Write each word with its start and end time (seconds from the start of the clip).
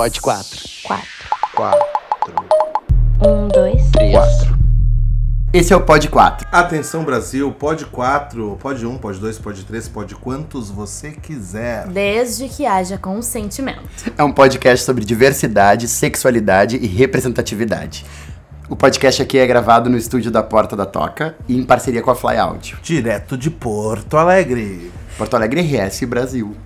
Pode 0.00 0.18
quatro. 0.22 0.58
Quatro. 0.82 1.08
Quatro. 1.54 1.84
Um, 3.22 3.48
dois. 3.48 3.90
Três. 3.90 4.12
Quatro. 4.12 4.58
Esse 5.52 5.74
é 5.74 5.76
o 5.76 5.82
Pod 5.82 6.08
4. 6.08 6.48
Atenção 6.50 7.04
Brasil, 7.04 7.52
pode 7.52 7.84
4, 7.84 8.56
pode 8.58 8.86
1, 8.86 8.96
pode 8.96 9.18
2, 9.18 9.38
pode 9.38 9.62
3, 9.62 9.88
pode 9.88 10.14
quantos 10.14 10.70
você 10.70 11.10
quiser. 11.10 11.86
Desde 11.88 12.48
que 12.48 12.64
haja 12.64 12.96
consentimento. 12.96 14.10
É 14.16 14.24
um 14.24 14.32
podcast 14.32 14.86
sobre 14.86 15.04
diversidade, 15.04 15.86
sexualidade 15.86 16.78
e 16.78 16.86
representatividade. 16.86 18.06
O 18.70 18.76
podcast 18.76 19.20
aqui 19.20 19.36
é 19.36 19.46
gravado 19.46 19.90
no 19.90 19.98
estúdio 19.98 20.30
da 20.30 20.42
Porta 20.42 20.74
da 20.74 20.86
Toca 20.86 21.36
e 21.46 21.54
em 21.54 21.62
parceria 21.62 22.00
com 22.00 22.10
a 22.10 22.14
Fly 22.14 22.38
Audio. 22.38 22.78
Direto 22.82 23.36
de 23.36 23.50
Porto 23.50 24.16
Alegre. 24.16 24.90
Porto 25.18 25.36
Alegre 25.36 25.60
RS 25.60 26.04
Brasil. 26.04 26.56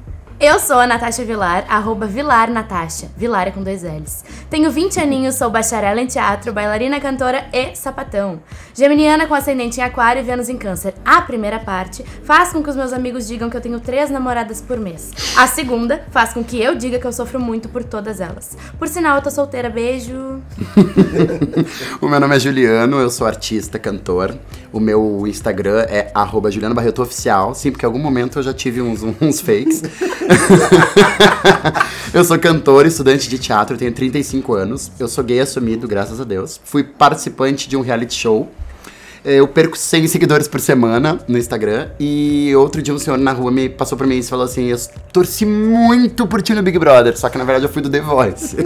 Eu 0.47 0.61
sou 0.61 0.79
a 0.79 0.87
Natasha 0.87 1.25
Vilar, 1.25 1.65
arroba 1.71 2.07
Vilar 2.07 2.51
Natasha. 2.51 3.11
Vilar 3.17 3.49
é 3.49 3.51
com 3.51 3.63
dois 3.63 3.83
L's. 3.83 4.23
Tenho 4.51 4.71
20 4.71 5.01
aninhos, 5.01 5.37
sou 5.37 5.49
bacharel 5.49 5.97
em 5.97 6.07
teatro, 6.07 6.53
bailarina, 6.53 7.01
cantora 7.01 7.47
e 7.51 7.75
sapatão. 7.75 8.43
Geminiana 8.75 9.27
com 9.27 9.33
ascendente 9.33 9.81
em 9.81 9.83
aquário 9.83 10.21
e 10.21 10.23
Vênus 10.23 10.51
em 10.51 10.59
câncer. 10.59 10.93
A 11.03 11.23
primeira 11.23 11.59
parte 11.59 12.05
faz 12.25 12.53
com 12.53 12.63
que 12.63 12.69
os 12.69 12.77
meus 12.77 12.93
amigos 12.93 13.27
digam 13.27 13.49
que 13.49 13.57
eu 13.57 13.61
tenho 13.63 13.81
três 13.81 14.11
namoradas 14.11 14.61
por 14.61 14.79
mês. 14.79 15.13
A 15.35 15.47
segunda 15.47 16.05
faz 16.11 16.35
com 16.35 16.45
que 16.45 16.61
eu 16.61 16.75
diga 16.75 16.99
que 16.99 17.07
eu 17.07 17.13
sofro 17.13 17.41
muito 17.41 17.71
por 17.71 17.83
todas 17.83 18.21
elas. 18.21 18.55
Por 18.79 18.87
sinal, 18.87 19.17
eu 19.17 19.23
tô 19.23 19.31
solteira, 19.31 19.71
beijo. 19.71 20.13
O 22.03 22.09
meu 22.09 22.21
nome 22.21 22.37
é 22.37 22.39
Juliano, 22.39 23.01
eu 23.01 23.09
sou 23.09 23.27
artista, 23.27 23.79
cantor. 23.79 24.37
O 24.71 24.79
meu 24.79 25.25
Instagram 25.27 25.87
é 25.89 26.11
arroba 26.15 26.51
Juliano 26.51 26.75
Barreto 26.75 27.01
Oficial. 27.01 27.55
Sim, 27.55 27.71
porque 27.71 27.87
em 27.87 27.89
algum 27.89 27.99
momento 27.99 28.39
eu 28.39 28.43
já 28.43 28.53
tive 28.53 28.83
uns, 28.83 29.03
uns 29.03 29.41
fakes. 29.41 29.83
eu 32.13 32.25
sou 32.25 32.39
cantor, 32.39 32.87
estudante 32.87 33.29
de 33.29 33.39
teatro, 33.39 33.77
tenho 33.77 33.93
35 33.93 34.55
anos. 34.55 34.91
Eu 34.99 35.09
sou 35.09 35.23
gay 35.25 35.41
assumido, 35.41 35.89
graças 35.89 36.21
a 36.21 36.25
Deus. 36.25 36.61
Fui 36.65 36.85
participante 36.85 37.69
de 37.69 37.77
um 37.77 37.81
reality 37.81 38.15
show. 38.15 38.51
Eu 39.25 39.49
perco 39.49 39.77
100 39.77 40.07
seguidores 40.09 40.47
por 40.47 40.61
semana 40.61 41.19
no 41.27 41.39
Instagram. 41.39 41.89
E 41.99 42.55
outro 42.57 42.83
dia 42.83 42.93
um 42.93 42.99
senhor 42.99 43.19
na 43.19 43.33
rua 43.33 43.51
me 43.51 43.69
passou 43.69 43.97
por 43.97 44.07
mim 44.07 44.19
e 44.19 44.23
falou 44.23 44.45
assim: 44.45 44.67
Eu 44.67 44.79
torci 45.13 45.47
muito 45.47 46.27
por 46.27 46.43
ti 46.43 46.53
no 46.55 46.63
Big 46.63 46.79
Brother. 46.79 47.19
Só 47.19 47.31
que 47.31 47.39
na 47.39 47.45
verdade 47.45 47.65
eu 47.65 47.73
fui 47.73 47.81
do 47.81 47.89
The 47.89 48.01
Voice. 48.01 48.57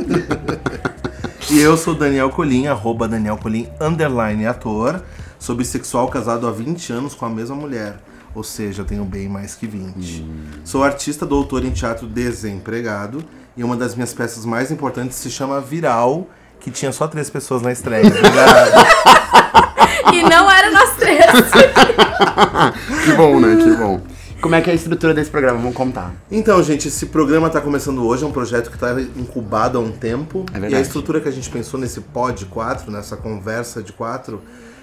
E 1.50 1.60
eu 1.60 1.78
sou 1.78 1.94
Daniel 1.94 2.28
Colim, 2.28 2.66
arroba 2.66 3.08
Daniel 3.08 3.38
Colim, 3.38 3.66
underline 3.80 4.44
ator. 4.44 5.02
Sou 5.38 5.56
bissexual, 5.56 6.06
casado 6.08 6.46
há 6.46 6.50
20 6.50 6.92
anos 6.92 7.14
com 7.14 7.24
a 7.24 7.30
mesma 7.30 7.56
mulher. 7.56 7.96
Ou 8.38 8.44
seja, 8.44 8.84
tenho 8.84 9.04
bem 9.04 9.28
mais 9.28 9.56
que 9.56 9.66
20. 9.66 10.24
Sou 10.64 10.84
artista, 10.84 11.26
doutor 11.26 11.64
em 11.64 11.72
teatro 11.72 12.06
desempregado. 12.06 13.24
E 13.56 13.64
uma 13.64 13.76
das 13.76 13.96
minhas 13.96 14.14
peças 14.14 14.44
mais 14.44 14.70
importantes 14.70 15.16
se 15.16 15.28
chama 15.28 15.60
Viral, 15.60 16.28
que 16.60 16.70
tinha 16.70 16.92
só 16.92 17.08
três 17.08 17.28
pessoas 17.28 17.62
na 17.62 17.72
estreia. 17.72 18.06
Obrigado. 18.06 19.18
E 20.12 20.22
não 20.22 20.50
era 20.50 20.70
nós 20.70 20.96
três. 20.96 21.20
que 23.04 23.12
bom, 23.12 23.38
né? 23.40 23.56
Que 23.56 23.76
bom. 23.76 24.00
Como 24.40 24.54
é 24.54 24.60
que 24.60 24.70
é 24.70 24.72
a 24.72 24.76
estrutura 24.76 25.12
desse 25.12 25.30
programa? 25.30 25.58
Vamos 25.58 25.74
contar. 25.74 26.14
Então, 26.30 26.62
gente, 26.62 26.88
esse 26.88 27.06
programa 27.06 27.50
tá 27.50 27.60
começando 27.60 28.06
hoje, 28.06 28.24
é 28.24 28.26
um 28.26 28.32
projeto 28.32 28.70
que 28.70 28.78
tá 28.78 28.98
incubado 29.16 29.76
há 29.76 29.80
um 29.80 29.92
tempo. 29.92 30.46
É 30.48 30.52
verdade. 30.52 30.74
E 30.74 30.76
a 30.76 30.80
estrutura 30.80 31.20
que 31.20 31.28
a 31.28 31.32
gente 31.32 31.50
pensou 31.50 31.78
nesse 31.78 32.00
pod 32.00 32.46
4, 32.46 32.90
nessa 32.90 33.16
conversa 33.16 33.82
de 33.82 33.92
quatro, 33.92 34.40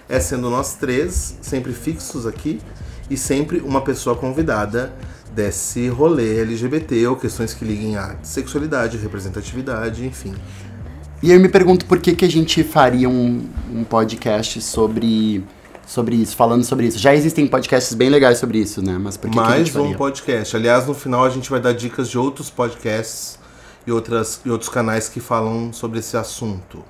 é 0.08 0.20
sendo 0.20 0.50
nós 0.50 0.76
três, 0.76 1.38
sempre 1.42 1.74
fixos 1.74 2.28
aqui, 2.28 2.62
e 3.10 3.18
sempre 3.18 3.60
uma 3.60 3.82
pessoa 3.82 4.16
convidada 4.16 4.94
desse 5.34 5.88
rolê 5.90 6.40
LGBT 6.42 7.08
ou 7.08 7.16
questões 7.16 7.54
que 7.54 7.66
liguem 7.66 7.98
à 7.98 8.16
sexualidade, 8.24 8.98
representatividade, 8.98 10.06
enfim. 10.06 10.34
E 11.22 11.32
eu 11.32 11.40
me 11.40 11.50
pergunto 11.50 11.86
por 11.86 12.00
que, 12.00 12.16
que 12.16 12.24
a 12.24 12.30
gente 12.30 12.64
faria 12.64 13.10
um, 13.10 13.48
um 13.74 13.84
podcast 13.84 14.62
sobre, 14.62 15.44
sobre 15.86 16.16
isso, 16.16 16.36
falando 16.36 16.64
sobre 16.64 16.88
isso. 16.88 16.98
Já 16.98 17.14
existem 17.14 17.46
podcasts 17.48 17.94
bem 17.94 18.10
legais 18.10 18.38
sobre 18.38 18.60
isso, 18.60 18.82
né? 18.82 18.98
Mas 19.00 19.18
por 19.18 19.30
que, 19.30 19.36
que 19.36 19.44
a 19.44 19.58
gente 19.58 19.58
Mais 19.58 19.76
um 19.76 19.84
faria? 19.84 19.98
podcast. 19.98 20.56
Aliás, 20.56 20.88
no 20.88 20.94
final 20.94 21.26
a 21.26 21.30
gente 21.30 21.50
vai 21.50 21.60
dar 21.60 21.74
dicas 21.74 22.10
de 22.10 22.18
outros 22.18 22.50
podcasts 22.50 23.38
e, 23.86 23.92
outras, 23.92 24.40
e 24.46 24.50
outros 24.50 24.70
canais 24.70 25.10
que 25.10 25.20
falam 25.20 25.74
sobre 25.74 26.00
esse 26.00 26.16
assunto. 26.16 26.84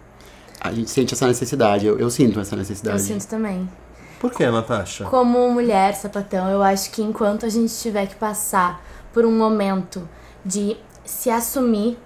A 0.60 0.72
gente 0.72 0.90
sente 0.90 1.14
essa 1.14 1.28
necessidade, 1.28 1.86
eu, 1.86 2.00
eu 2.00 2.10
sinto 2.10 2.40
essa 2.40 2.56
necessidade. 2.56 2.98
Eu 2.98 3.04
sinto 3.04 3.28
também. 3.28 3.68
Por 4.20 4.32
que, 4.32 4.46
Natasha? 4.50 5.06
Como 5.06 5.50
mulher 5.50 5.94
sapatão, 5.96 6.50
eu 6.50 6.64
acho 6.64 6.92
que 6.92 7.02
enquanto 7.02 7.46
a 7.46 7.50
gente 7.50 7.74
tiver 7.74 8.08
que 8.08 8.16
passar 8.16 8.82
por 9.14 9.26
um 9.26 9.32
momento 9.32 10.08
de 10.44 10.78
se 11.04 11.30
assumir, 11.30 11.98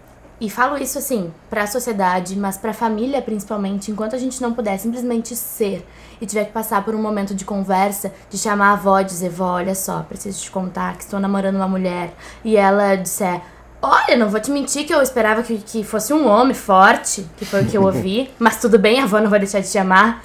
e 0.42 0.50
falo 0.50 0.78
isso 0.78 0.98
assim, 0.98 1.34
pra 1.50 1.68
sociedade, 1.68 2.38
mas 2.38 2.58
pra 2.58 2.74
família 2.74 3.22
principalmente, 3.22 3.92
enquanto 3.92 4.16
a 4.16 4.20
gente 4.20 4.42
não 4.42 4.54
puder 4.54 4.78
simplesmente 4.80 5.36
ser 5.36 5.86
e 6.22 6.26
tiver 6.26 6.46
que 6.46 6.52
passar 6.52 6.84
por 6.86 6.96
um 6.96 7.02
momento 7.02 7.36
de 7.36 7.44
conversa, 7.44 8.14
de 8.30 8.38
chamar 8.38 8.70
a 8.70 8.74
avó 8.74 9.00
e 9.00 9.04
dizer, 9.04 9.30
vó, 9.30 9.56
olha 9.56 9.76
só, 9.76 10.02
preciso 10.04 10.42
te 10.42 10.50
contar 10.50 10.96
que 10.96 11.04
estou 11.04 11.20
namorando 11.20 11.56
uma 11.56 11.68
mulher, 11.68 12.14
e 12.44 12.56
ela 12.56 12.96
disser, 12.96 13.42
Olha, 13.82 14.18
não 14.18 14.30
vou 14.30 14.42
te 14.42 14.52
mentir 14.52 14.86
que 14.86 14.94
eu 14.94 15.02
esperava 15.02 15.42
que, 15.42 15.58
que 15.58 15.84
fosse 15.86 16.14
um 16.14 16.28
homem 16.28 16.54
forte, 16.54 17.26
que 17.38 17.46
foi 17.46 17.64
o 17.64 17.66
que 17.66 17.78
eu 17.78 17.84
ouvi. 17.84 18.30
mas 18.38 18.60
tudo 18.60 18.78
bem, 18.78 19.00
a 19.00 19.04
avó 19.04 19.22
não 19.22 19.30
vai 19.30 19.40
deixar 19.40 19.62
de 19.62 19.72
te 19.72 19.78
amar. 19.78 20.22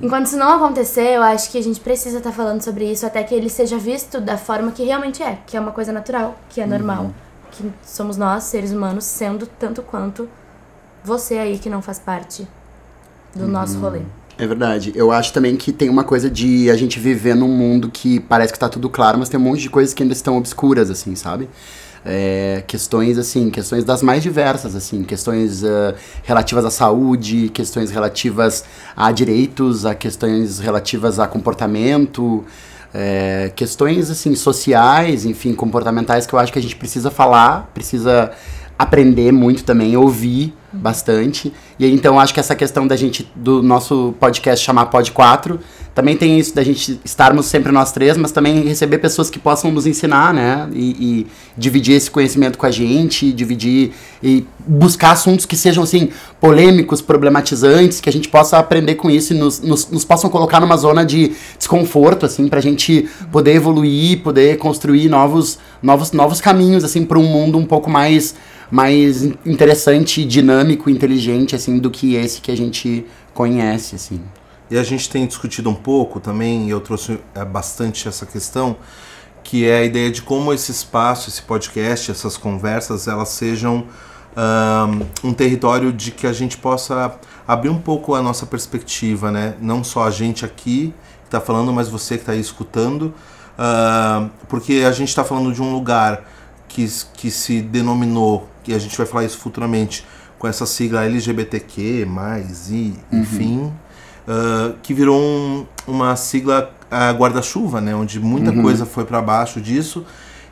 Enquanto 0.00 0.26
isso 0.26 0.38
não 0.38 0.56
acontecer, 0.56 1.16
eu 1.16 1.22
acho 1.22 1.50
que 1.50 1.58
a 1.58 1.62
gente 1.62 1.80
precisa 1.80 2.18
estar 2.18 2.32
falando 2.32 2.62
sobre 2.62 2.90
isso 2.90 3.04
até 3.04 3.22
que 3.22 3.34
ele 3.34 3.50
seja 3.50 3.76
visto 3.76 4.20
da 4.20 4.38
forma 4.38 4.72
que 4.72 4.82
realmente 4.84 5.22
é, 5.22 5.38
que 5.46 5.56
é 5.56 5.60
uma 5.60 5.72
coisa 5.72 5.92
natural, 5.92 6.38
que 6.48 6.60
é 6.62 6.66
normal. 6.66 7.12
Que 7.50 7.70
somos 7.84 8.16
nós, 8.16 8.44
seres 8.44 8.72
humanos, 8.72 9.04
sendo 9.04 9.46
tanto 9.46 9.82
quanto 9.82 10.28
você 11.04 11.38
aí 11.38 11.58
que 11.58 11.68
não 11.68 11.82
faz 11.82 11.98
parte 11.98 12.48
do 13.34 13.46
nosso 13.46 13.78
rolê. 13.78 14.00
É 14.38 14.46
verdade. 14.46 14.92
Eu 14.94 15.10
acho 15.10 15.32
também 15.32 15.56
que 15.56 15.72
tem 15.72 15.90
uma 15.90 16.04
coisa 16.04 16.30
de 16.30 16.70
a 16.70 16.76
gente 16.76 16.98
viver 17.00 17.34
num 17.34 17.48
mundo 17.48 17.90
que 17.90 18.20
parece 18.20 18.52
que 18.52 18.58
tá 18.58 18.68
tudo 18.68 18.88
claro, 18.88 19.18
mas 19.18 19.28
tem 19.28 19.38
um 19.38 19.42
monte 19.42 19.62
de 19.62 19.68
coisas 19.68 19.92
que 19.92 20.02
ainda 20.02 20.12
estão 20.14 20.38
obscuras, 20.38 20.90
assim, 20.90 21.14
sabe? 21.16 21.48
É, 22.04 22.62
questões 22.66 23.18
assim, 23.18 23.50
questões 23.50 23.84
das 23.84 24.02
mais 24.02 24.22
diversas, 24.22 24.74
assim, 24.74 25.02
questões 25.02 25.64
ah, 25.64 25.94
relativas 26.22 26.64
à 26.64 26.70
saúde, 26.70 27.48
questões 27.48 27.90
relativas 27.90 28.64
a 28.96 29.10
direitos, 29.10 29.84
a 29.84 29.94
questões 29.94 30.58
relativas 30.58 31.18
a 31.18 31.26
comportamento, 31.26 32.44
é, 32.94 33.52
questões 33.54 34.10
assim 34.10 34.34
sociais, 34.34 35.24
enfim, 35.24 35.54
comportamentais 35.54 36.26
que 36.26 36.32
eu 36.32 36.38
acho 36.38 36.52
que 36.52 36.58
a 36.58 36.62
gente 36.62 36.76
precisa 36.76 37.10
falar, 37.10 37.70
precisa 37.74 38.30
aprender 38.78 39.32
muito 39.32 39.64
também, 39.64 39.96
ouvir 39.96 40.54
bastante. 40.72 41.52
E 41.78 41.86
então, 41.86 42.18
acho 42.20 42.34
que 42.34 42.40
essa 42.40 42.54
questão 42.54 42.86
da 42.86 42.96
gente, 42.96 43.30
do 43.34 43.62
nosso 43.62 44.14
podcast 44.20 44.64
chamar 44.64 44.86
Pod 44.86 45.10
4, 45.12 45.58
também 45.94 46.16
tem 46.16 46.38
isso 46.38 46.54
da 46.54 46.62
gente 46.62 47.00
estarmos 47.04 47.46
sempre 47.46 47.72
nós 47.72 47.90
três, 47.90 48.16
mas 48.16 48.30
também 48.30 48.62
receber 48.62 48.98
pessoas 48.98 49.28
que 49.28 49.38
possam 49.38 49.72
nos 49.72 49.84
ensinar, 49.84 50.32
né? 50.32 50.68
E, 50.72 50.90
e 50.90 51.26
dividir 51.56 51.96
esse 51.96 52.08
conhecimento 52.08 52.56
com 52.56 52.66
a 52.66 52.70
gente, 52.70 53.32
dividir 53.32 53.92
e 54.22 54.46
buscar 54.64 55.12
assuntos 55.12 55.44
que 55.44 55.56
sejam, 55.56 55.82
assim, 55.82 56.10
polêmicos, 56.40 57.02
problematizantes, 57.02 58.00
que 58.00 58.08
a 58.08 58.12
gente 58.12 58.28
possa 58.28 58.58
aprender 58.58 58.94
com 58.94 59.10
isso 59.10 59.32
e 59.32 59.36
nos, 59.36 59.60
nos, 59.60 59.90
nos 59.90 60.04
possam 60.04 60.30
colocar 60.30 60.60
numa 60.60 60.76
zona 60.76 61.04
de 61.04 61.32
desconforto, 61.58 62.26
assim, 62.26 62.46
pra 62.46 62.60
gente 62.60 63.08
poder 63.32 63.54
evoluir, 63.54 64.22
poder 64.22 64.56
construir 64.58 65.08
novos, 65.08 65.58
novos, 65.82 66.12
novos 66.12 66.40
caminhos, 66.40 66.84
assim, 66.84 67.04
para 67.04 67.18
um 67.18 67.26
mundo 67.26 67.58
um 67.58 67.66
pouco 67.66 67.90
mais 67.90 68.36
mais 68.70 69.24
interessante, 69.46 70.24
dinâmico, 70.24 70.57
inteligente, 70.90 71.54
assim, 71.54 71.78
do 71.78 71.90
que 71.90 72.14
esse 72.14 72.40
que 72.40 72.50
a 72.50 72.56
gente 72.56 73.06
conhece, 73.34 73.94
assim. 73.94 74.20
E 74.70 74.76
a 74.76 74.82
gente 74.82 75.08
tem 75.08 75.26
discutido 75.26 75.70
um 75.70 75.74
pouco 75.74 76.20
também, 76.20 76.66
e 76.66 76.70
eu 76.70 76.80
trouxe 76.80 77.18
é, 77.34 77.44
bastante 77.44 78.06
essa 78.06 78.26
questão, 78.26 78.76
que 79.42 79.66
é 79.66 79.78
a 79.78 79.84
ideia 79.84 80.10
de 80.10 80.20
como 80.20 80.52
esse 80.52 80.70
espaço, 80.70 81.30
esse 81.30 81.40
podcast, 81.40 82.10
essas 82.10 82.36
conversas, 82.36 83.08
elas 83.08 83.30
sejam 83.30 83.86
ahn, 84.36 85.06
um 85.24 85.32
território 85.32 85.92
de 85.92 86.10
que 86.10 86.26
a 86.26 86.32
gente 86.32 86.58
possa 86.58 87.18
abrir 87.46 87.70
um 87.70 87.78
pouco 87.80 88.14
a 88.14 88.20
nossa 88.20 88.44
perspectiva, 88.44 89.30
né? 89.30 89.54
Não 89.60 89.82
só 89.82 90.04
a 90.04 90.10
gente 90.10 90.44
aqui 90.44 90.92
que 91.22 91.28
está 91.28 91.40
falando, 91.40 91.72
mas 91.72 91.88
você 91.88 92.16
que 92.16 92.22
está 92.22 92.32
aí 92.32 92.40
escutando, 92.40 93.14
ahn, 93.58 94.28
porque 94.48 94.84
a 94.86 94.92
gente 94.92 95.08
está 95.08 95.24
falando 95.24 95.52
de 95.52 95.62
um 95.62 95.72
lugar 95.72 96.28
que, 96.68 96.86
que 97.14 97.30
se 97.30 97.62
denominou, 97.62 98.48
e 98.66 98.74
a 98.74 98.78
gente 98.78 98.96
vai 98.98 99.06
falar 99.06 99.24
isso 99.24 99.38
futuramente, 99.38 100.04
com 100.38 100.46
essa 100.46 100.64
sigla 100.66 101.04
LGBTQ, 101.04 102.04
mais 102.06 102.70
e, 102.70 102.94
enfim, 103.12 103.72
ah, 104.26 104.72
que 104.82 104.94
virou 104.94 105.20
um- 105.20 105.66
uma 105.86 106.14
sigla 106.16 106.70
guarda-chuva, 107.18 107.80
né? 107.80 107.94
Onde 107.94 108.18
muita 108.20 108.50
coisa 108.62 108.86
foi 108.86 109.04
para 109.04 109.20
baixo 109.20 109.60
disso 109.60 110.04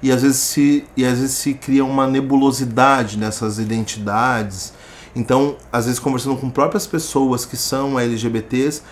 e 0.02 0.12
às 0.12 0.20
vezes 0.22 0.36
se 0.38 0.84
e 0.96 1.04
às 1.04 1.18
vezes 1.18 1.34
se 1.36 1.54
cria 1.54 1.84
uma 1.84 2.06
nebulosidade 2.06 3.16
nessas 3.18 3.58
identidades. 3.58 4.72
Então, 5.14 5.56
às 5.72 5.86
vezes 5.86 5.98
conversando 5.98 6.36
com 6.36 6.50
próprias 6.50 6.86
pessoas 6.86 7.46
que 7.46 7.56
são 7.56 7.98
LGBTs, 7.98 8.82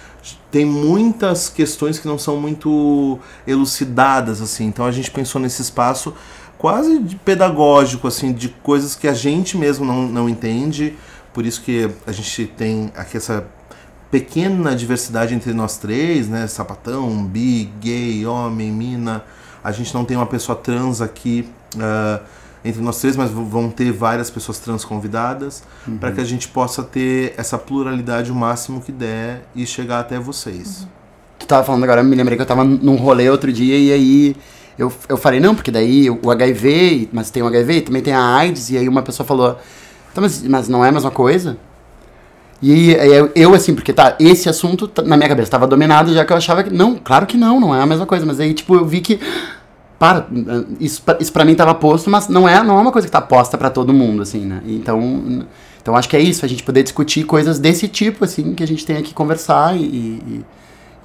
tem 0.51 0.65
muitas 0.65 1.51
questões 1.51 1.99
que 1.99 2.09
não 2.09 2.17
são 2.19 2.41
muito 2.41 3.19
elucidadas 3.47 4.41
assim. 4.41 4.65
Então 4.65 4.87
a 4.87 4.91
gente 4.93 5.11
pensou 5.11 5.39
nesse 5.39 5.61
espaço 5.61 6.15
quase 6.59 6.99
de 6.99 7.17
pedagógico, 7.17 8.09
assim, 8.09 8.33
de 8.33 8.49
coisas 8.49 8.95
que 8.95 9.09
a 9.09 9.15
gente 9.15 9.57
mesmo 9.57 9.85
não, 9.85 10.09
não 10.09 10.29
entende. 10.29 10.97
Por 11.33 11.45
isso 11.45 11.61
que 11.63 11.91
a 12.07 12.13
gente 12.13 12.47
tem 12.47 12.93
aqui 12.97 13.17
essa 13.17 13.45
pequena 14.11 14.77
diversidade 14.77 15.35
entre 15.35 15.53
nós 15.53 15.77
três, 15.77 16.29
né? 16.29 16.47
Sapatão, 16.47 17.25
bi, 17.25 17.65
gay, 17.81 18.25
homem, 18.25 18.71
mina. 18.71 19.25
A 19.63 19.73
gente 19.73 19.93
não 19.93 20.05
tem 20.05 20.17
uma 20.17 20.27
pessoa 20.27 20.55
trans 20.55 21.01
aqui 21.01 21.49
uh, 21.75 22.25
entre 22.65 22.81
nós 22.81 23.01
três, 23.01 23.17
mas 23.17 23.31
vão 23.31 23.69
ter 23.69 23.91
várias 23.91 24.31
pessoas 24.31 24.59
trans 24.59 24.85
convidadas 24.85 25.65
uhum. 25.87 25.99
para 25.99 26.13
que 26.13 26.21
a 26.21 26.25
gente 26.25 26.49
possa 26.49 26.83
ter 26.83 27.35
essa 27.37 27.59
pluralidade 27.59 28.31
o 28.31 28.35
máximo 28.35 28.81
que 28.81 28.93
der 28.93 29.43
e 29.55 29.67
chegar 29.67 30.01
até 30.01 30.19
vocês. 30.19 30.83
Uhum. 30.83 30.89
Tu 31.41 31.47
tava 31.47 31.65
falando 31.65 31.83
agora, 31.85 32.01
eu 32.01 32.05
me 32.05 32.15
lembrei 32.15 32.37
que 32.37 32.43
eu 32.43 32.47
tava 32.47 32.65
num 32.65 32.97
rolê 32.97 33.29
outro 33.29 33.53
dia 33.53 33.77
e 33.77 33.93
aí 33.93 34.37
eu, 34.79 34.93
eu 35.09 35.17
falei, 35.17 35.41
não, 35.41 35.55
porque 35.55 35.71
daí 35.71 36.11
o 36.11 36.31
HIV, 36.31 37.09
mas 37.13 37.31
tem 37.31 37.43
o 37.43 37.47
HIV, 37.47 37.83
também 37.83 38.03
tem 38.03 38.13
a 38.13 38.37
AIDS, 38.37 38.71
e 38.71 38.79
aí 38.79 38.89
uma 38.89 39.03
pessoa 39.03 39.27
falou, 39.27 39.59
então, 40.11 40.23
mas, 40.23 40.43
mas 40.43 40.69
não 40.69 40.85
é 40.85 40.89
a 40.89 40.93
mesma 40.93 41.11
coisa? 41.11 41.57
E 42.63 42.97
eu, 43.35 43.53
assim, 43.53 43.75
porque 43.75 43.93
tá, 43.93 44.17
esse 44.19 44.49
assunto 44.49 44.89
tá, 44.89 45.03
na 45.03 45.19
minha 45.19 45.29
cabeça 45.29 45.49
estava 45.49 45.67
dominado, 45.67 46.15
já 46.15 46.25
que 46.25 46.33
eu 46.33 46.37
achava 46.37 46.63
que. 46.63 46.73
Não, 46.73 46.97
claro 46.97 47.27
que 47.27 47.37
não, 47.37 47.61
não 47.61 47.75
é 47.75 47.81
a 47.83 47.85
mesma 47.85 48.07
coisa. 48.07 48.25
Mas 48.25 48.41
aí, 48.41 48.55
tipo, 48.55 48.75
eu 48.75 48.87
vi 48.87 49.03
que. 49.03 49.21
Para, 49.99 50.27
isso, 50.81 51.03
isso 51.21 51.33
pra 51.33 51.45
mim 51.45 51.55
tava 51.55 51.75
posto, 51.75 52.09
mas 52.09 52.27
não 52.29 52.49
é, 52.49 52.63
não 52.63 52.79
é 52.79 52.81
uma 52.81 52.91
coisa 52.91 53.07
que 53.07 53.13
tá 53.13 53.21
posta 53.21 53.59
para 53.59 53.69
todo 53.69 53.93
mundo, 53.93 54.23
assim, 54.23 54.47
né? 54.47 54.63
Então, 54.67 55.47
então 55.81 55.95
acho 55.95 56.09
que 56.09 56.17
é 56.17 56.21
isso, 56.21 56.45
a 56.45 56.49
gente 56.49 56.63
poder 56.63 56.83
discutir 56.83 57.25
coisas 57.25 57.59
desse 57.59 57.87
tipo, 57.87 58.25
assim, 58.25 58.55
que 58.55 58.63
a 58.63 58.67
gente 58.67 58.85
tem 58.85 59.03
que 59.03 59.13
conversar 59.13 59.77
e, 59.77 59.83
e, 59.83 60.45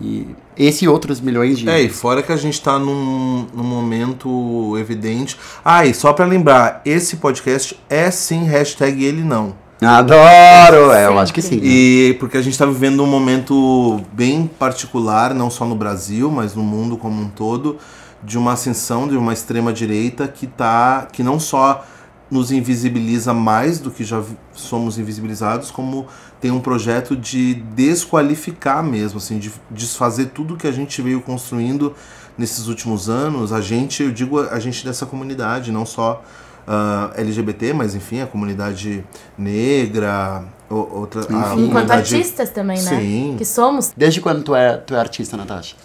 e 0.01 0.27
esse 0.57 0.85
e 0.85 0.87
outros 0.87 1.19
milhões 1.19 1.57
de. 1.59 1.69
É, 1.69 1.81
e 1.81 1.89
fora 1.89 2.23
que 2.23 2.31
a 2.31 2.37
gente 2.37 2.61
tá 2.61 2.79
num, 2.79 3.47
num 3.53 3.63
momento 3.63 4.77
evidente. 4.77 5.37
Ah, 5.63 5.85
e 5.85 5.93
só 5.93 6.13
para 6.13 6.25
lembrar, 6.25 6.81
esse 6.85 7.17
podcast 7.17 7.79
é 7.89 8.09
sim 8.09 8.43
hashtag 8.45 9.03
ele 9.03 9.23
não. 9.23 9.55
Adoro! 9.81 10.91
É, 10.91 11.05
eu 11.05 11.17
acho 11.17 11.33
que 11.33 11.41
sim. 11.41 11.55
Né? 11.55 11.61
E 11.65 12.17
porque 12.19 12.37
a 12.37 12.41
gente 12.41 12.53
está 12.53 12.65
vivendo 12.65 13.01
um 13.01 13.07
momento 13.07 14.01
bem 14.11 14.49
particular, 14.59 15.33
não 15.33 15.49
só 15.49 15.65
no 15.65 15.75
Brasil, 15.75 16.29
mas 16.29 16.53
no 16.53 16.63
mundo 16.63 16.97
como 16.97 17.21
um 17.21 17.29
todo, 17.29 17.77
de 18.21 18.37
uma 18.37 18.53
ascensão 18.53 19.07
de 19.07 19.15
uma 19.15 19.31
extrema 19.31 19.71
direita 19.71 20.27
que 20.27 20.47
tá, 20.47 21.07
que 21.11 21.23
não 21.23 21.39
só 21.39 21.85
nos 22.29 22.51
invisibiliza 22.51 23.33
mais 23.33 23.79
do 23.79 23.89
que 23.89 24.03
já 24.03 24.21
somos 24.53 24.99
invisibilizados, 24.99 25.71
como 25.71 26.07
tem 26.39 26.51
um 26.51 26.59
projeto 26.59 27.15
de 27.15 27.55
desqualificar 27.55 28.83
mesmo, 28.83 29.17
assim, 29.17 29.39
de 29.39 29.51
desfazer 29.69 30.27
tudo 30.27 30.55
que 30.55 30.67
a 30.67 30.71
gente 30.71 31.01
veio 31.01 31.21
construindo 31.21 31.93
nesses 32.37 32.67
últimos 32.67 33.09
anos. 33.09 33.51
A 33.51 33.59
gente, 33.59 34.03
eu 34.03 34.11
digo 34.11 34.39
a 34.39 34.59
gente 34.59 34.85
dessa 34.85 35.05
comunidade, 35.05 35.71
não 35.71 35.85
só 35.85 36.23
uh, 36.65 36.71
ah, 36.71 37.11
LGBT, 37.15 37.73
mas 37.73 37.93
enfim, 37.93 38.21
a 38.21 38.27
comunidade 38.27 39.03
negra, 39.37 40.45
outra. 40.69 41.21
Enfim, 41.21 41.35
a 41.35 41.55
Enquanto 41.55 41.91
artistas 41.91 42.49
também, 42.49 42.81
né? 42.81 42.99
Sim. 42.99 43.35
Que 43.37 43.45
somos. 43.45 43.91
Desde 43.95 44.21
quando 44.21 44.43
tu 44.43 44.55
é, 44.55 44.77
tu 44.77 44.95
é 44.95 44.99
artista, 44.99 45.35
Natasha? 45.35 45.75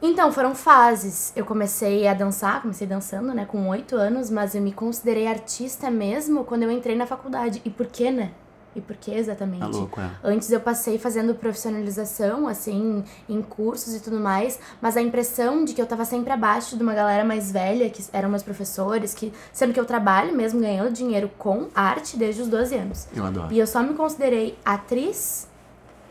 Então, 0.00 0.32
foram 0.32 0.52
fases. 0.52 1.32
Eu 1.36 1.44
comecei 1.44 2.08
a 2.08 2.14
dançar, 2.14 2.60
comecei 2.60 2.88
dançando, 2.88 3.32
né, 3.32 3.44
com 3.44 3.68
oito 3.68 3.94
anos, 3.94 4.30
mas 4.30 4.52
eu 4.52 4.60
me 4.60 4.72
considerei 4.72 5.28
artista 5.28 5.90
mesmo 5.92 6.42
quando 6.44 6.64
eu 6.64 6.72
entrei 6.72 6.96
na 6.96 7.06
faculdade. 7.06 7.62
E 7.64 7.70
por 7.70 7.86
quê, 7.86 8.10
né? 8.10 8.32
E 8.74 8.80
por 8.80 8.96
que 8.96 9.12
exatamente? 9.12 9.62
É 9.62 9.66
louco, 9.66 10.00
é. 10.00 10.10
Antes 10.24 10.50
eu 10.50 10.60
passei 10.60 10.98
fazendo 10.98 11.34
profissionalização, 11.34 12.48
assim, 12.48 13.04
em 13.28 13.42
cursos 13.42 13.94
e 13.94 14.00
tudo 14.00 14.18
mais, 14.18 14.58
mas 14.80 14.96
a 14.96 15.02
impressão 15.02 15.64
de 15.64 15.74
que 15.74 15.82
eu 15.82 15.86
tava 15.86 16.04
sempre 16.04 16.32
abaixo 16.32 16.76
de 16.76 16.82
uma 16.82 16.94
galera 16.94 17.24
mais 17.24 17.52
velha, 17.52 17.90
que 17.90 18.02
eram 18.12 18.30
meus 18.30 18.42
professores, 18.42 19.12
que 19.12 19.32
sendo 19.52 19.74
que 19.74 19.80
eu 19.80 19.84
trabalho 19.84 20.34
mesmo 20.34 20.60
ganhando 20.60 20.90
dinheiro 20.92 21.30
com 21.36 21.68
arte 21.74 22.16
desde 22.16 22.42
os 22.42 22.48
12 22.48 22.74
anos. 22.74 23.08
Eu 23.14 23.24
adoro. 23.26 23.52
E 23.52 23.58
eu 23.58 23.66
só 23.66 23.82
me 23.82 23.92
considerei 23.94 24.58
atriz 24.64 25.46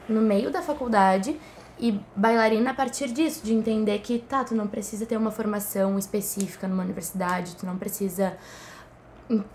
no 0.07 0.21
meio 0.21 0.51
da 0.51 0.61
faculdade 0.61 1.39
e 1.79 1.99
bailarina 2.15 2.71
a 2.71 2.73
partir 2.75 3.11
disso, 3.11 3.43
de 3.43 3.53
entender 3.53 3.97
que, 3.99 4.19
tá, 4.19 4.43
tu 4.43 4.53
não 4.53 4.67
precisa 4.67 5.03
ter 5.03 5.17
uma 5.17 5.31
formação 5.31 5.97
específica 5.97 6.67
numa 6.67 6.83
universidade, 6.83 7.55
tu 7.55 7.65
não 7.65 7.75
precisa. 7.75 8.37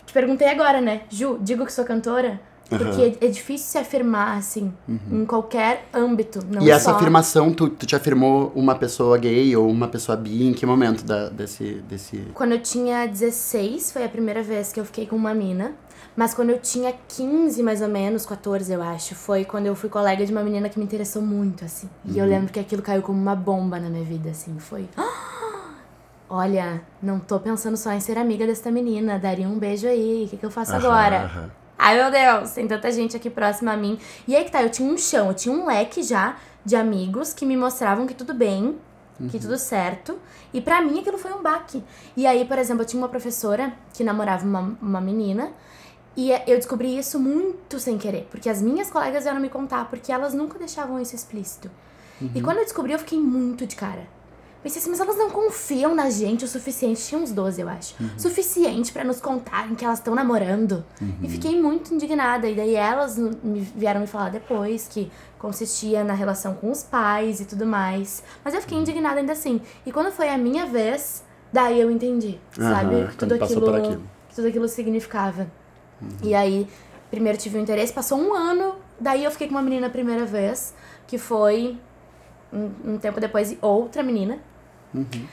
Te 0.04 0.12
perguntei 0.12 0.48
agora, 0.48 0.80
né? 0.80 1.02
Ju, 1.08 1.38
digo 1.40 1.64
que 1.64 1.72
sou 1.72 1.84
cantora? 1.84 2.40
Porque 2.68 3.00
uhum. 3.00 3.16
é, 3.20 3.28
difícil 3.28 3.68
se 3.68 3.78
afirmar, 3.78 4.36
assim, 4.36 4.72
uhum. 4.88 5.22
em 5.22 5.26
qualquer 5.26 5.86
âmbito. 5.94 6.40
Não 6.50 6.62
e 6.62 6.70
essa 6.70 6.92
afirmação, 6.92 7.52
tu, 7.52 7.68
tu 7.68 7.86
te 7.86 7.94
afirmou 7.94 8.52
uma 8.56 8.74
pessoa 8.74 9.16
gay 9.18 9.56
ou 9.56 9.68
uma 9.70 9.86
pessoa 9.86 10.16
bi 10.16 10.44
em 10.48 10.52
que 10.52 10.66
momento 10.66 11.04
da, 11.04 11.28
desse, 11.28 11.74
desse. 11.88 12.26
Quando 12.34 12.52
eu 12.52 12.60
tinha 12.60 13.06
16, 13.06 13.92
foi 13.92 14.04
a 14.04 14.08
primeira 14.08 14.42
vez 14.42 14.72
que 14.72 14.80
eu 14.80 14.84
fiquei 14.84 15.06
com 15.06 15.14
uma 15.14 15.32
mina. 15.32 15.72
Mas 16.16 16.32
quando 16.32 16.50
eu 16.50 16.58
tinha 16.58 16.94
15, 17.08 17.62
mais 17.62 17.82
ou 17.82 17.88
menos, 17.88 18.24
14, 18.24 18.72
eu 18.72 18.82
acho, 18.82 19.14
foi 19.14 19.44
quando 19.44 19.66
eu 19.66 19.76
fui 19.76 19.90
colega 19.90 20.24
de 20.24 20.32
uma 20.32 20.42
menina 20.42 20.68
que 20.68 20.78
me 20.78 20.84
interessou 20.84 21.20
muito, 21.20 21.62
assim. 21.62 21.88
E 22.04 22.12
uhum. 22.12 22.16
eu 22.16 22.26
lembro 22.26 22.52
que 22.52 22.58
aquilo 22.58 22.80
caiu 22.80 23.02
como 23.02 23.20
uma 23.20 23.36
bomba 23.36 23.78
na 23.78 23.90
minha 23.90 24.04
vida, 24.04 24.30
assim. 24.30 24.58
Foi. 24.58 24.88
Olha, 26.28 26.80
não 27.00 27.20
tô 27.20 27.38
pensando 27.38 27.76
só 27.76 27.92
em 27.92 28.00
ser 28.00 28.18
amiga 28.18 28.46
dessa 28.46 28.70
menina. 28.70 29.18
Daria 29.18 29.46
um 29.46 29.58
beijo 29.58 29.86
aí. 29.86 30.24
O 30.24 30.28
que, 30.28 30.36
que 30.38 30.46
eu 30.46 30.50
faço 30.50 30.74
agora? 30.74 31.50
Ai, 31.78 31.96
meu 32.00 32.11
Deus, 32.11 32.52
tem 32.52 32.67
tanta 32.67 32.90
gente 32.90 33.17
aqui 33.17 33.28
próxima 33.28 33.73
a 33.73 33.76
mim. 33.76 33.99
E 34.26 34.34
aí 34.34 34.44
que 34.44 34.50
tá, 34.50 34.62
eu 34.62 34.70
tinha 34.70 34.90
um 34.90 34.96
chão, 34.96 35.28
eu 35.28 35.34
tinha 35.34 35.55
um 35.55 35.67
leque 35.67 36.02
já 36.02 36.37
de 36.64 36.75
amigos 36.75 37.32
que 37.32 37.44
me 37.44 37.56
mostravam 37.56 38.06
que 38.06 38.14
tudo 38.14 38.32
bem, 38.32 38.76
uhum. 39.20 39.28
que 39.28 39.38
tudo 39.38 39.58
certo. 39.58 40.19
E 40.52 40.61
para 40.61 40.81
mim 40.81 41.00
aquilo 41.00 41.19
foi 41.19 41.32
um 41.32 41.43
baque. 41.43 41.84
E 42.17 42.26
aí, 42.26 42.44
por 42.44 42.58
exemplo, 42.58 42.82
eu 42.82 42.87
tinha 42.87 43.00
uma 43.00 43.08
professora 43.08 43.73
que 43.93 44.02
namorava 44.02 44.44
uma, 44.44 44.76
uma 44.81 45.00
menina. 45.00 45.52
E 46.17 46.31
eu 46.31 46.56
descobri 46.56 46.96
isso 46.96 47.20
muito 47.20 47.78
sem 47.78 47.99
querer, 47.99 48.26
porque 48.31 48.49
as 48.49 48.62
minhas 48.62 48.90
colegas 48.90 49.25
vieram 49.25 49.38
me 49.38 49.50
contar, 49.50 49.84
porque 49.90 50.11
elas 50.11 50.32
nunca 50.32 50.58
deixavam 50.58 50.99
isso 50.99 51.14
explícito. 51.14 51.70
Uhum. 52.19 52.31
E 52.34 52.40
quando 52.40 52.56
eu 52.56 52.64
descobri, 52.64 52.93
eu 52.93 52.99
fiquei 52.99 53.19
muito 53.19 53.67
de 53.67 53.76
cara. 53.76 54.06
Pensei 54.66 54.80
assim, 54.80 54.90
mas 54.90 54.98
elas 54.98 55.16
não 55.16 55.30
confiam 55.30 55.94
na 55.94 56.10
gente 56.10 56.44
o 56.44 56.48
suficiente, 56.48 57.00
tinha 57.00 57.20
uns 57.20 57.30
12, 57.30 57.60
eu 57.60 57.68
acho. 57.68 57.94
Uhum. 58.02 58.18
Suficiente 58.18 58.92
para 58.92 59.04
nos 59.04 59.20
contarem 59.20 59.76
que 59.76 59.84
elas 59.84 60.00
estão 60.00 60.12
namorando. 60.12 60.84
Uhum. 61.00 61.18
E 61.22 61.28
fiquei 61.28 61.56
muito 61.62 61.94
indignada. 61.94 62.48
E 62.48 62.56
daí 62.56 62.74
elas 62.74 63.16
me 63.16 63.60
vieram 63.60 64.00
me 64.00 64.08
falar 64.08 64.30
depois 64.30 64.88
que 64.88 65.08
consistia 65.38 66.02
na 66.02 66.14
relação 66.14 66.54
com 66.54 66.68
os 66.68 66.82
pais 66.82 67.38
e 67.38 67.44
tudo 67.44 67.64
mais. 67.64 68.25
Mas 68.44 68.54
eu 68.54 68.61
fiquei 68.61 68.76
indignada 68.76 69.20
ainda 69.20 69.35
assim. 69.35 69.61
E 69.87 69.92
quando 69.92 70.11
foi 70.11 70.28
a 70.30 70.37
minha 70.37 70.66
vez, 70.66 71.23
daí 71.52 71.80
eu 71.80 71.88
entendi, 71.88 72.40
uhum, 72.58 72.64
sabe? 72.64 73.06
Que 73.06 73.16
tudo 73.18 73.35
aquilo, 73.37 73.73
aquilo. 73.73 74.02
Que 74.28 74.35
tudo 74.35 74.49
aquilo 74.49 74.66
significava. 74.66 75.46
Uhum. 76.02 76.08
E 76.25 76.35
aí, 76.35 76.66
primeiro 77.08 77.38
tive 77.38 77.56
o 77.56 77.61
um 77.61 77.62
interesse, 77.62 77.92
passou 77.92 78.18
um 78.18 78.35
ano, 78.35 78.75
daí 78.99 79.23
eu 79.23 79.30
fiquei 79.30 79.46
com 79.46 79.54
uma 79.54 79.62
menina 79.62 79.87
a 79.87 79.90
primeira 79.90 80.26
vez, 80.26 80.75
que 81.06 81.18
foi 81.18 81.78
um, 82.52 82.94
um 82.94 82.99
tempo 82.99 83.20
depois 83.20 83.56
outra 83.62 84.02
menina 84.02 84.40
Uhum. 84.96 85.26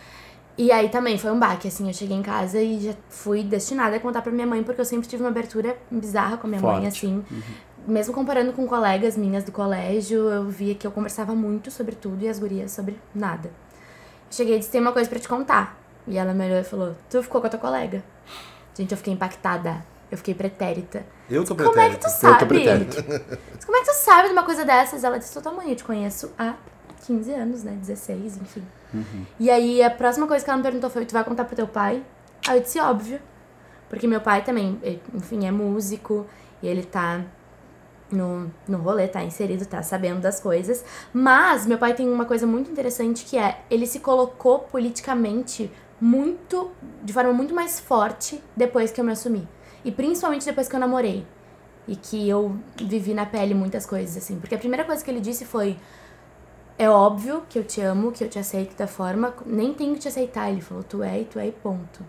E 0.56 0.72
aí 0.72 0.90
também 0.90 1.18
foi 1.18 1.32
um 1.32 1.40
baque, 1.40 1.68
assim, 1.68 1.88
eu 1.88 1.94
cheguei 1.94 2.16
em 2.16 2.22
casa 2.22 2.62
e 2.62 2.80
já 2.80 2.94
fui 3.10 3.44
destinada 3.44 3.96
a 3.96 4.00
contar 4.00 4.22
pra 4.22 4.32
minha 4.32 4.46
mãe, 4.46 4.62
porque 4.62 4.80
eu 4.80 4.86
sempre 4.86 5.08
tive 5.08 5.24
uma 5.24 5.30
abertura 5.30 5.76
bizarra 5.90 6.38
com 6.38 6.46
a 6.46 6.50
minha 6.50 6.62
Forte. 6.62 6.78
mãe, 6.78 6.88
assim. 6.88 7.24
Uhum. 7.30 7.42
Mesmo 7.88 8.14
comparando 8.14 8.54
com 8.54 8.68
colegas 8.68 9.18
minhas 9.18 9.44
do 9.44 9.52
colégio, 9.52 10.30
eu 10.30 10.48
via 10.48 10.76
que 10.76 10.86
eu 10.86 10.92
conversava 10.92 11.34
muito 11.34 11.72
sobre 11.72 11.96
tudo 11.96 12.24
e 12.24 12.30
as 12.30 12.38
gurias 12.38 12.72
sobre 12.72 13.00
nada. 13.16 13.52
Cheguei 14.30 14.56
e 14.56 14.60
disse, 14.60 14.72
tem 14.72 14.80
uma 14.80 14.92
coisa 14.92 15.10
para 15.10 15.20
te 15.20 15.28
contar. 15.28 15.78
E 16.08 16.18
ela 16.18 16.34
me 16.34 16.46
olhou 16.46 16.60
e 16.60 16.64
falou, 16.64 16.96
tu 17.10 17.22
ficou 17.24 17.42
com 17.42 17.48
a 17.48 17.50
tua 17.50 17.60
colega. 17.60 18.04
Gente, 18.76 18.92
eu 18.92 18.98
fiquei 18.98 19.14
impactada. 19.14 19.84
Eu 20.12 20.18
fiquei 20.18 20.36
pretérita. 20.36 21.04
Eu 21.30 21.44
tô 21.44 21.56
pretérita. 21.56 21.82
Como 21.82 21.94
é 21.94 21.98
que 21.98 22.06
tu 22.06 22.10
sabe? 22.10 22.34
Eu 22.34 22.40
tô 22.40 22.46
pretérita. 22.46 23.04
Como 23.66 23.78
é 23.78 23.80
que 23.82 23.86
tu 23.88 23.96
sabe 23.96 24.28
de 24.28 24.34
uma 24.34 24.44
coisa 24.44 24.64
dessas? 24.64 25.04
Ela 25.04 25.18
disse, 25.18 25.42
tua 25.42 25.52
mãe, 25.52 25.70
eu 25.70 25.76
te 25.76 25.84
conheço 25.84 26.32
há 26.38 26.54
15 27.08 27.34
anos, 27.34 27.64
né? 27.64 27.76
16, 27.82 28.38
enfim. 28.38 28.64
Uhum. 28.94 29.26
E 29.40 29.50
aí 29.50 29.82
a 29.82 29.90
próxima 29.90 30.28
coisa 30.28 30.44
que 30.44 30.50
ela 30.50 30.58
me 30.58 30.64
perguntou 30.64 30.90
foi: 30.90 31.06
Tu 31.06 31.14
vai 31.14 31.24
contar 31.24 31.46
pro 31.46 31.56
teu 31.56 31.68
pai? 31.68 32.04
Aí 32.48 32.58
eu 32.58 32.62
disse: 32.62 32.80
Óbvio. 32.80 33.20
Porque 33.90 34.08
meu 34.08 34.22
pai 34.22 34.44
também, 34.44 34.80
enfim, 35.14 35.46
é 35.46 35.52
músico 35.52 36.26
e 36.64 36.68
ele 36.68 36.82
tá 36.82 37.24
no, 38.12 38.52
no 38.68 38.78
rolê, 38.78 39.08
tá 39.08 39.24
inserido, 39.24 39.66
tá 39.66 39.82
sabendo 39.84 40.22
das 40.22 40.40
coisas. 40.40 40.84
Mas 41.14 41.66
meu 41.66 41.78
pai 41.78 41.94
tem 41.94 42.08
uma 42.10 42.26
coisa 42.26 42.48
muito 42.48 42.72
interessante 42.72 43.26
que 43.26 43.38
é: 43.38 43.62
ele 43.70 43.86
se 43.86 44.00
colocou 44.00 44.60
politicamente 44.60 45.72
muito, 46.00 46.72
de 47.04 47.14
forma 47.14 47.34
muito 47.34 47.54
mais 47.54 47.80
forte 47.80 48.44
depois 48.56 48.92
que 48.92 49.00
eu 49.00 49.06
me 49.06 49.12
assumi. 49.12 49.48
E 49.86 49.92
principalmente 49.92 50.46
depois 50.46 50.68
que 50.68 50.76
eu 50.76 50.80
namorei. 50.80 51.26
E 51.88 51.96
que 51.98 52.30
eu 52.30 52.58
vivi 52.82 53.14
na 53.14 53.26
pele 53.26 53.54
muitas 53.54 53.86
coisas, 53.86 54.16
assim. 54.16 54.40
Porque 54.40 54.56
a 54.56 54.58
primeira 54.58 54.86
coisa 54.86 55.04
que 55.04 55.12
ele 55.12 55.20
disse 55.20 55.44
foi: 55.46 55.78
é 56.84 56.90
óbvio 56.90 57.44
que 57.50 57.58
eu 57.58 57.64
te 57.64 57.82
amo, 57.82 58.12
que 58.12 58.24
eu 58.24 58.30
te 58.30 58.38
aceito 58.38 58.76
da 58.78 58.88
forma. 58.88 59.34
Nem 59.46 59.74
tenho 59.74 59.94
que 59.94 60.02
te 60.02 60.08
aceitar. 60.08 60.50
Ele 60.50 60.62
falou, 60.62 60.84
tu 60.84 61.02
é 61.02 61.22
e 61.22 61.26
tu 61.26 61.40
é 61.40 61.48
e 61.48 61.52
ponto. 61.52 62.04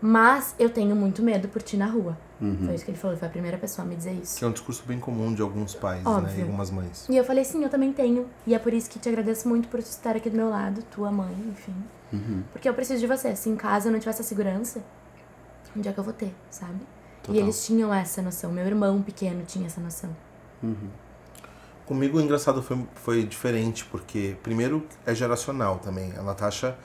Mas 0.00 0.54
eu 0.58 0.68
tenho 0.68 0.94
muito 0.94 1.22
medo 1.22 1.48
por 1.48 1.62
ti 1.62 1.76
na 1.76 1.86
rua. 1.86 2.16
Foi 2.38 2.74
isso 2.74 2.84
que 2.84 2.90
ele 2.90 2.98
falou, 2.98 3.16
foi 3.16 3.28
a 3.28 3.30
primeira 3.30 3.56
pessoa 3.56 3.86
a 3.86 3.88
me 3.88 3.96
dizer 3.96 4.12
isso. 4.12 4.38
Que 4.38 4.44
é 4.44 4.48
um 4.48 4.52
discurso 4.52 4.84
bem 4.86 5.00
comum 5.00 5.32
de 5.32 5.40
alguns 5.40 5.74
pais, 5.74 6.04
né? 6.04 6.10
Óbvio. 6.10 6.38
E 6.38 6.42
algumas 6.42 6.70
mães. 6.70 7.06
E 7.08 7.16
eu 7.16 7.24
falei, 7.24 7.42
sim, 7.44 7.62
eu 7.62 7.70
também 7.70 7.94
tenho. 7.94 8.28
E 8.46 8.54
é 8.54 8.58
por 8.58 8.74
isso 8.74 8.90
que 8.90 8.98
te 8.98 9.08
agradeço 9.08 9.48
muito 9.48 9.68
por 9.68 9.80
estar 9.80 10.14
aqui 10.14 10.28
do 10.28 10.36
meu 10.36 10.50
lado, 10.50 10.82
tua 10.82 11.10
mãe, 11.10 11.34
enfim. 11.48 11.74
Porque 12.52 12.68
eu 12.68 12.74
preciso 12.74 13.00
de 13.00 13.06
você. 13.06 13.34
Se 13.34 13.48
em 13.48 13.56
casa 13.56 13.88
eu 13.88 13.92
não 13.92 13.98
tiver 13.98 14.10
essa 14.10 14.22
segurança, 14.22 14.82
onde 15.74 15.88
é 15.88 15.92
que 15.92 15.98
eu 15.98 16.04
vou 16.04 16.12
ter, 16.12 16.34
sabe? 16.50 16.80
Total. 17.22 17.34
E 17.34 17.38
eles 17.38 17.64
tinham 17.64 17.92
essa 17.92 18.20
noção. 18.20 18.52
Meu 18.52 18.66
irmão 18.66 19.00
pequeno 19.00 19.42
tinha 19.46 19.66
essa 19.66 19.80
noção. 19.80 20.10
Comigo 21.86 22.18
o 22.18 22.20
engraçado 22.20 22.62
foi, 22.62 22.84
foi 22.96 23.22
diferente, 23.24 23.84
porque 23.84 24.36
primeiro 24.42 24.84
é 25.06 25.14
geracional 25.14 25.78
também. 25.78 26.12
A 26.18 26.22
Natasha, 26.22 26.76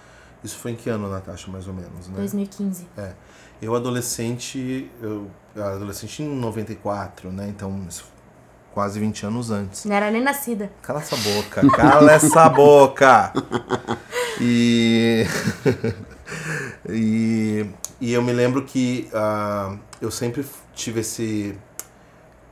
isso 0.44 0.58
foi 0.58 0.72
em 0.72 0.76
que 0.76 0.90
ano, 0.90 1.10
Natasha, 1.10 1.50
mais 1.52 1.68
ou 1.68 1.74
menos, 1.74 2.08
né? 2.08 2.16
2015. 2.18 2.88
É. 2.98 3.14
Eu 3.62 3.76
adolescente, 3.76 4.90
eu 5.02 5.30
era 5.56 5.74
adolescente 5.74 6.24
em 6.24 6.28
94, 6.28 7.32
né? 7.32 7.48
Então, 7.50 7.86
isso 7.90 8.06
quase 8.74 9.00
20 9.00 9.26
anos 9.26 9.52
antes. 9.52 9.86
Não 9.86 9.96
era 9.96 10.10
nem 10.10 10.22
nascida. 10.22 10.72
Cala 10.82 11.00
essa 11.00 11.16
boca, 11.18 11.68
cala 11.70 12.12
essa 12.12 12.50
boca! 12.50 13.34
E, 14.40 15.26
e, 16.90 17.66
e 18.00 18.14
eu 18.14 18.22
me 18.22 18.32
lembro 18.32 18.64
que 18.64 19.10
ah, 19.14 19.76
eu 20.02 20.10
sempre 20.10 20.46
tive 20.74 21.02
esse. 21.02 21.56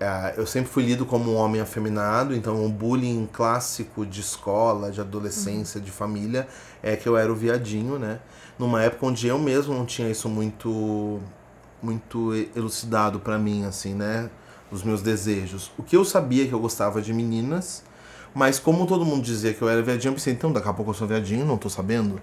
Ah, 0.02 0.34
eu 0.38 0.46
sempre 0.46 0.70
fui 0.70 0.84
lido 0.84 1.06
como 1.06 1.34
um 1.34 1.36
homem 1.36 1.60
afeminado, 1.60 2.34
então 2.34 2.66
o 2.66 2.70
bullying 2.70 3.28
clássico 3.32 4.06
de 4.06 4.22
escola, 4.22 4.92
de 4.92 5.02
adolescência, 5.02 5.80
de 5.80 5.92
família, 5.92 6.48
é 6.82 6.96
que 6.96 7.08
eu 7.08 7.18
era 7.18 7.32
o 7.32 7.36
viadinho, 7.36 8.00
né? 8.00 8.20
Numa 8.58 8.82
época 8.82 9.06
onde 9.06 9.28
eu 9.28 9.38
mesmo 9.38 9.74
não 9.74 9.86
tinha 9.86 10.10
isso 10.10 10.30
muito 10.30 11.20
muito 11.82 12.34
elucidado 12.56 13.20
pra 13.20 13.38
mim, 13.38 13.66
assim, 13.66 13.94
né? 13.94 14.30
Os 14.72 14.84
meus 14.84 15.02
desejos. 15.02 15.72
O 15.78 15.84
que 15.84 15.96
eu 15.96 16.06
sabia 16.06 16.48
que 16.48 16.54
eu 16.54 16.60
gostava 16.60 17.02
de 17.02 17.14
meninas, 17.14 17.84
mas 18.34 18.60
como 18.60 18.86
todo 18.86 19.06
mundo 19.06 19.24
dizia 19.24 19.54
que 19.54 19.62
eu 19.62 19.70
era 19.70 19.82
viadinho, 19.82 20.12
eu 20.12 20.16
pensei, 20.16 20.34
então 20.34 20.52
daqui 20.52 20.68
a 20.68 20.74
pouco 20.74 20.92
eu 20.92 20.96
sou 20.96 21.08
viadinho, 21.08 21.46
não 21.46 21.58
tô 21.58 21.70
sabendo. 21.70 22.22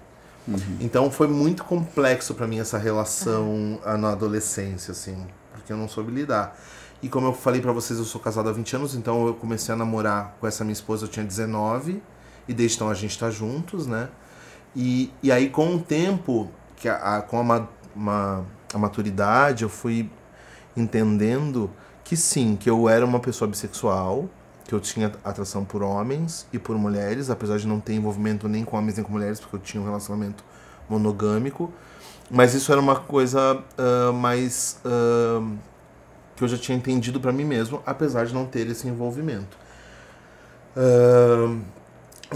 Então 0.79 1.11
foi 1.11 1.27
muito 1.27 1.63
complexo 1.63 2.33
pra 2.33 2.47
mim 2.47 2.59
essa 2.59 2.77
relação 2.77 3.79
ah, 3.83 3.97
na 3.97 4.11
adolescência, 4.13 4.93
assim, 4.93 5.27
porque 5.51 5.73
eu 5.73 5.77
não 5.77 5.89
soube 5.89 6.11
lidar. 6.11 6.57
E 7.01 7.09
como 7.09 7.27
eu 7.27 7.33
falei 7.33 7.61
pra 7.61 7.71
vocês, 7.71 7.99
eu 7.99 8.05
sou 8.05 8.19
casado 8.19 8.49
há 8.49 8.51
20 8.51 8.75
anos, 8.75 8.95
então 8.95 9.27
eu 9.27 9.33
comecei 9.35 9.73
a 9.73 9.77
namorar 9.77 10.35
com 10.39 10.47
essa 10.47 10.63
minha 10.63 10.73
esposa, 10.73 11.05
eu 11.05 11.09
tinha 11.09 11.25
19, 11.25 12.01
e 12.47 12.53
desde 12.53 12.77
então 12.77 12.89
a 12.89 12.93
gente 12.93 13.17
tá 13.17 13.29
juntos, 13.29 13.85
né? 13.85 14.09
E, 14.75 15.11
e 15.21 15.31
aí 15.31 15.49
com 15.49 15.75
o 15.75 15.79
tempo, 15.79 16.49
que 16.75 16.89
a, 16.89 17.17
a- 17.17 17.21
com 17.21 17.39
a, 17.39 17.43
ma- 17.43 17.67
ma- 17.95 18.43
a 18.73 18.77
maturidade, 18.77 19.63
eu 19.63 19.69
fui 19.69 20.09
entendendo 20.75 21.69
que 22.03 22.15
sim, 22.15 22.55
que 22.55 22.69
eu 22.69 22.87
era 22.87 23.05
uma 23.05 23.19
pessoa 23.19 23.47
bissexual, 23.49 24.29
que 24.65 24.73
eu 24.73 24.79
tinha 24.79 25.11
atração 25.23 25.63
por 25.63 25.81
homens 25.83 26.45
e 26.51 26.59
por 26.59 26.77
mulheres, 26.77 27.29
apesar 27.29 27.57
de 27.57 27.67
não 27.67 27.79
ter 27.79 27.93
envolvimento 27.93 28.47
nem 28.47 28.63
com 28.65 28.77
homens 28.77 28.95
nem 28.95 29.03
com 29.05 29.11
mulheres, 29.11 29.39
porque 29.39 29.55
eu 29.55 29.59
tinha 29.59 29.81
um 29.81 29.85
relacionamento 29.85 30.43
monogâmico. 30.89 31.71
Mas 32.29 32.53
isso 32.53 32.71
era 32.71 32.81
uma 32.81 32.95
coisa 32.97 33.63
ah, 33.77 34.11
mais 34.11 34.79
ah, 34.85 35.41
que 36.37 36.43
eu 36.43 36.49
já 36.49 36.57
tinha 36.57 36.77
entendido 36.77 37.21
pra 37.21 37.33
mim 37.33 37.45
mesmo, 37.45 37.83
apesar 37.85 38.25
de 38.27 38.35
não 38.35 38.45
ter 38.47 38.67
esse 38.69 38.87
envolvimento. 38.87 39.57
Ah, 40.75 41.55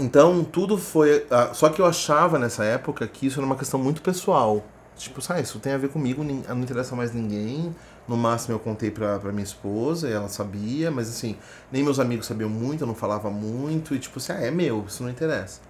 então 0.00 0.44
tudo 0.44 0.78
foi. 0.78 1.26
ah, 1.30 1.52
só 1.54 1.68
que 1.68 1.80
eu 1.80 1.86
achava 1.86 2.38
nessa 2.38 2.64
época 2.64 3.06
que 3.08 3.26
isso 3.26 3.38
era 3.40 3.46
uma 3.46 3.56
questão 3.56 3.80
muito 3.80 4.02
pessoal. 4.02 4.64
Tipo, 4.96 5.20
sabe, 5.22 5.42
isso 5.42 5.58
tem 5.60 5.72
a 5.72 5.78
ver 5.78 5.88
comigo, 5.90 6.22
nin- 6.24 6.44
não 6.48 6.60
interessa 6.62 6.94
mais 6.96 7.12
ninguém. 7.14 7.74
No 8.08 8.16
máximo 8.16 8.54
eu 8.54 8.58
contei 8.60 8.90
pra, 8.90 9.18
pra 9.18 9.32
minha 9.32 9.44
esposa 9.44 10.08
ela 10.08 10.28
sabia, 10.28 10.90
mas 10.90 11.08
assim, 11.08 11.36
nem 11.72 11.82
meus 11.84 12.00
amigos 12.00 12.26
sabiam 12.26 12.50
muito, 12.50 12.82
eu 12.82 12.86
não 12.86 12.94
falava 12.96 13.30
muito, 13.30 13.94
e 13.94 13.98
tipo 13.98 14.18
assim, 14.18 14.32
ah, 14.32 14.40
é 14.42 14.50
meu, 14.50 14.84
isso 14.88 15.02
não 15.04 15.10
interessa. 15.10 15.60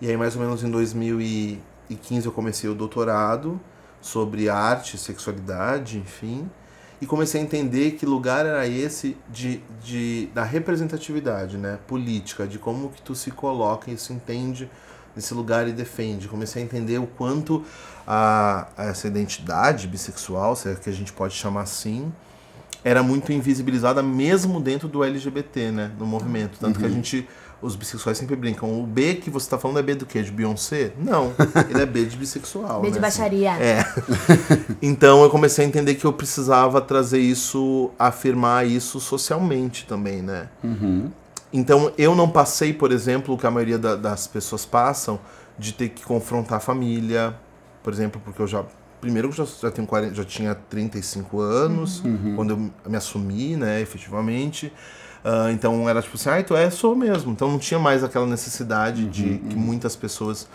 E 0.00 0.08
aí, 0.08 0.16
mais 0.16 0.34
ou 0.36 0.42
menos 0.42 0.64
em 0.64 0.70
2015, 0.70 2.26
eu 2.26 2.32
comecei 2.32 2.68
o 2.70 2.74
doutorado 2.74 3.60
sobre 4.00 4.48
arte, 4.48 4.96
sexualidade, 4.98 5.98
enfim. 5.98 6.48
E 7.00 7.06
comecei 7.06 7.40
a 7.40 7.44
entender 7.44 7.92
que 7.92 8.04
lugar 8.04 8.44
era 8.44 8.66
esse 8.66 9.16
de, 9.30 9.62
de, 9.82 10.28
da 10.34 10.44
representatividade 10.44 11.56
né, 11.56 11.78
política, 11.86 12.46
de 12.46 12.58
como 12.58 12.90
que 12.90 13.00
tu 13.00 13.14
se 13.14 13.30
coloca 13.30 13.90
e 13.90 13.96
se 13.96 14.12
entende 14.12 14.70
nesse 15.16 15.32
lugar 15.32 15.66
e 15.66 15.72
defende. 15.72 16.28
Comecei 16.28 16.62
a 16.62 16.64
entender 16.64 16.98
o 16.98 17.06
quanto 17.06 17.64
a, 18.06 18.68
a 18.76 18.84
essa 18.86 19.06
identidade 19.06 19.88
bissexual, 19.88 20.54
se 20.54 20.68
é 20.68 20.74
que 20.74 20.90
a 20.90 20.92
gente 20.92 21.12
pode 21.12 21.34
chamar 21.34 21.62
assim, 21.62 22.12
era 22.82 23.02
muito 23.02 23.32
invisibilizada 23.32 24.02
mesmo 24.02 24.60
dentro 24.60 24.88
do 24.88 25.04
LGBT, 25.04 25.70
né, 25.70 25.90
no 25.98 26.06
movimento. 26.06 26.58
Tanto 26.58 26.78
que 26.78 26.86
a 26.86 26.88
gente, 26.88 27.28
os 27.62 27.76
bissexuais 27.76 28.16
sempre 28.16 28.34
brincam, 28.36 28.80
o 28.80 28.86
B 28.86 29.16
que 29.16 29.28
você 29.30 29.50
tá 29.50 29.58
falando 29.58 29.78
é 29.78 29.82
B 29.82 29.94
do 29.94 30.06
quê? 30.06 30.22
De 30.22 30.30
Beyoncé? 30.30 30.92
Não, 30.98 31.32
ele 31.68 31.82
é 31.82 31.86
B 31.86 32.04
de 32.06 32.16
bissexual. 32.16 32.80
B 32.80 32.90
de 32.90 32.98
né, 32.98 33.06
assim. 33.06 33.18
baixaria. 33.20 33.50
É. 33.60 33.84
então 34.80 35.22
eu 35.22 35.30
comecei 35.30 35.64
a 35.64 35.68
entender 35.68 35.94
que 35.94 36.04
eu 36.04 36.12
precisava 36.12 36.80
trazer 36.80 37.18
isso, 37.20 37.90
afirmar 37.98 38.66
isso 38.66 38.98
socialmente 39.00 39.86
também, 39.86 40.22
né? 40.22 40.48
Então 41.52 41.92
eu 41.98 42.14
não 42.14 42.28
passei, 42.28 42.72
por 42.72 42.92
exemplo, 42.92 43.34
o 43.34 43.38
que 43.38 43.46
a 43.46 43.50
maioria 43.50 43.78
da- 43.78 43.96
das 43.96 44.26
pessoas 44.26 44.64
passam, 44.64 45.18
de 45.58 45.72
ter 45.74 45.88
que 45.90 46.02
confrontar 46.04 46.58
a 46.58 46.60
família, 46.60 47.34
por 47.82 47.92
exemplo, 47.92 48.20
porque 48.24 48.40
eu 48.40 48.46
já. 48.46 48.64
Primeiro 49.00 49.28
eu 49.28 49.32
já, 49.32 49.44
já, 49.44 49.70
tenho 49.70 49.86
40, 49.86 50.14
já 50.14 50.24
tinha 50.24 50.54
35 50.54 51.40
anos, 51.40 52.02
quando 52.36 52.50
eu 52.50 52.90
me 52.90 52.96
assumi, 52.96 53.56
né, 53.56 53.80
efetivamente. 53.80 54.72
Ah, 55.24 55.50
então 55.52 55.88
era 55.88 56.00
tipo 56.00 56.16
assim, 56.16 56.30
ah, 56.30 56.42
tu 56.42 56.56
é, 56.56 56.70
sou 56.70 56.94
mesmo. 56.96 57.32
Então 57.32 57.50
não 57.50 57.58
tinha 57.58 57.78
mais 57.78 58.02
aquela 58.02 58.26
necessidade 58.26 59.06
de 59.06 59.38
que 59.38 59.56
muitas 59.56 59.94
pessoas 59.96 60.48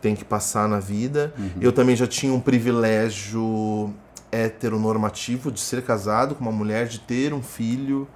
têm 0.00 0.14
que 0.14 0.24
passar 0.24 0.68
na 0.68 0.80
vida. 0.80 1.32
Eu 1.60 1.72
também 1.72 1.96
já 1.96 2.06
tinha 2.06 2.32
um 2.32 2.40
privilégio 2.40 3.92
heteronormativo 4.30 5.50
de 5.50 5.60
ser 5.60 5.82
casado 5.82 6.34
com 6.34 6.42
uma 6.42 6.52
mulher, 6.52 6.86
de 6.86 7.00
ter 7.00 7.32
um 7.32 7.42
filho. 7.42 8.08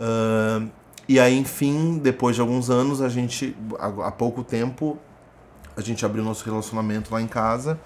Ah, 0.00 0.62
e 1.06 1.20
aí, 1.20 1.36
enfim, 1.36 1.98
depois 1.98 2.34
de 2.34 2.40
alguns 2.40 2.70
anos, 2.70 3.02
a 3.02 3.08
gente, 3.08 3.54
há 3.78 4.08
há 4.08 4.10
pouco 4.10 4.42
tempo, 4.42 4.98
a 5.76 5.80
gente 5.82 6.04
abriu 6.04 6.24
nosso 6.24 6.44
relacionamento 6.44 7.12
lá 7.12 7.20
em 7.20 7.26
casa. 7.26 7.78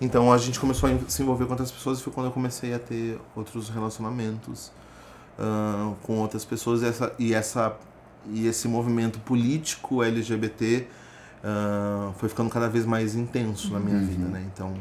Então 0.00 0.32
a 0.32 0.38
gente 0.38 0.58
começou 0.58 0.88
a 0.88 0.98
se 1.08 1.22
envolver 1.22 1.44
com 1.44 1.52
outras 1.52 1.70
pessoas 1.70 2.00
e 2.00 2.02
foi 2.02 2.12
quando 2.12 2.26
eu 2.26 2.32
comecei 2.32 2.74
a 2.74 2.78
ter 2.78 3.20
outros 3.36 3.68
relacionamentos 3.68 4.72
com 6.02 6.18
outras 6.18 6.44
pessoas 6.44 6.82
e 6.82 6.86
essa, 6.86 7.12
e 7.18 7.34
essa 7.34 7.76
e 8.30 8.46
esse 8.46 8.68
movimento 8.68 9.18
político 9.20 10.02
LGBT 10.02 10.86
ah, 11.42 12.12
foi 12.18 12.28
ficando 12.28 12.48
cada 12.50 12.68
vez 12.68 12.86
mais 12.86 13.14
intenso 13.14 13.72
na 13.72 13.80
minha 13.80 13.98
vida, 13.98 14.28
né? 14.28 14.44
Então 14.52 14.74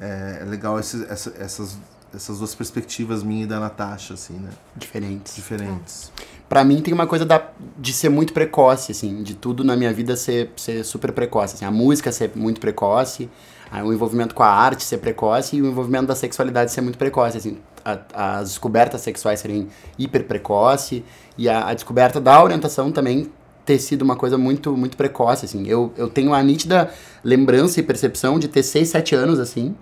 é, 0.00 0.38
é 0.40 0.44
legal 0.44 0.78
esses, 0.78 1.02
essa, 1.10 1.34
essas 1.38 1.78
essas 2.14 2.38
duas 2.38 2.54
perspectivas 2.54 3.22
minha 3.22 3.44
e 3.44 3.46
da 3.46 3.58
Natasha 3.58 4.14
assim, 4.14 4.34
né? 4.34 4.50
Diferentes. 4.76 5.34
Diferentes. 5.34 6.12
Pra 6.48 6.62
mim 6.62 6.82
tem 6.82 6.92
uma 6.92 7.06
coisa 7.06 7.24
da, 7.24 7.42
de 7.78 7.92
ser 7.92 8.10
muito 8.10 8.34
precoce, 8.34 8.92
assim, 8.92 9.22
de 9.22 9.34
tudo 9.34 9.64
na 9.64 9.74
minha 9.74 9.92
vida 9.92 10.14
ser, 10.16 10.52
ser 10.56 10.84
super 10.84 11.10
precoce. 11.12 11.54
Assim, 11.54 11.64
a 11.64 11.70
música 11.70 12.12
ser 12.12 12.30
muito 12.34 12.60
precoce, 12.60 13.30
aí 13.70 13.82
o 13.82 13.92
envolvimento 13.92 14.34
com 14.34 14.42
a 14.42 14.50
arte 14.50 14.84
ser 14.84 14.98
precoce 14.98 15.56
e 15.56 15.62
o 15.62 15.66
envolvimento 15.66 16.06
da 16.06 16.14
sexualidade 16.14 16.70
ser 16.70 16.82
muito 16.82 16.98
precoce. 16.98 17.38
Assim, 17.38 17.58
a- 17.84 18.38
as 18.40 18.48
descobertas 18.50 19.00
sexuais 19.00 19.40
serem 19.40 19.68
hiper 19.98 20.24
precoce 20.24 21.04
e 21.36 21.48
a, 21.48 21.68
a 21.68 21.74
descoberta 21.74 22.20
da 22.20 22.42
orientação 22.42 22.90
também 22.92 23.30
ter 23.64 23.78
sido 23.78 24.02
uma 24.02 24.16
coisa 24.16 24.36
muito 24.36 24.76
muito 24.76 24.96
precoce, 24.96 25.44
assim. 25.44 25.66
Eu, 25.68 25.92
eu 25.96 26.08
tenho 26.08 26.34
a 26.34 26.42
nítida 26.42 26.90
lembrança 27.22 27.80
e 27.80 27.82
percepção 27.82 28.38
de 28.38 28.48
ter 28.48 28.62
6, 28.62 28.88
7 28.88 29.14
anos, 29.14 29.38
assim, 29.38 29.74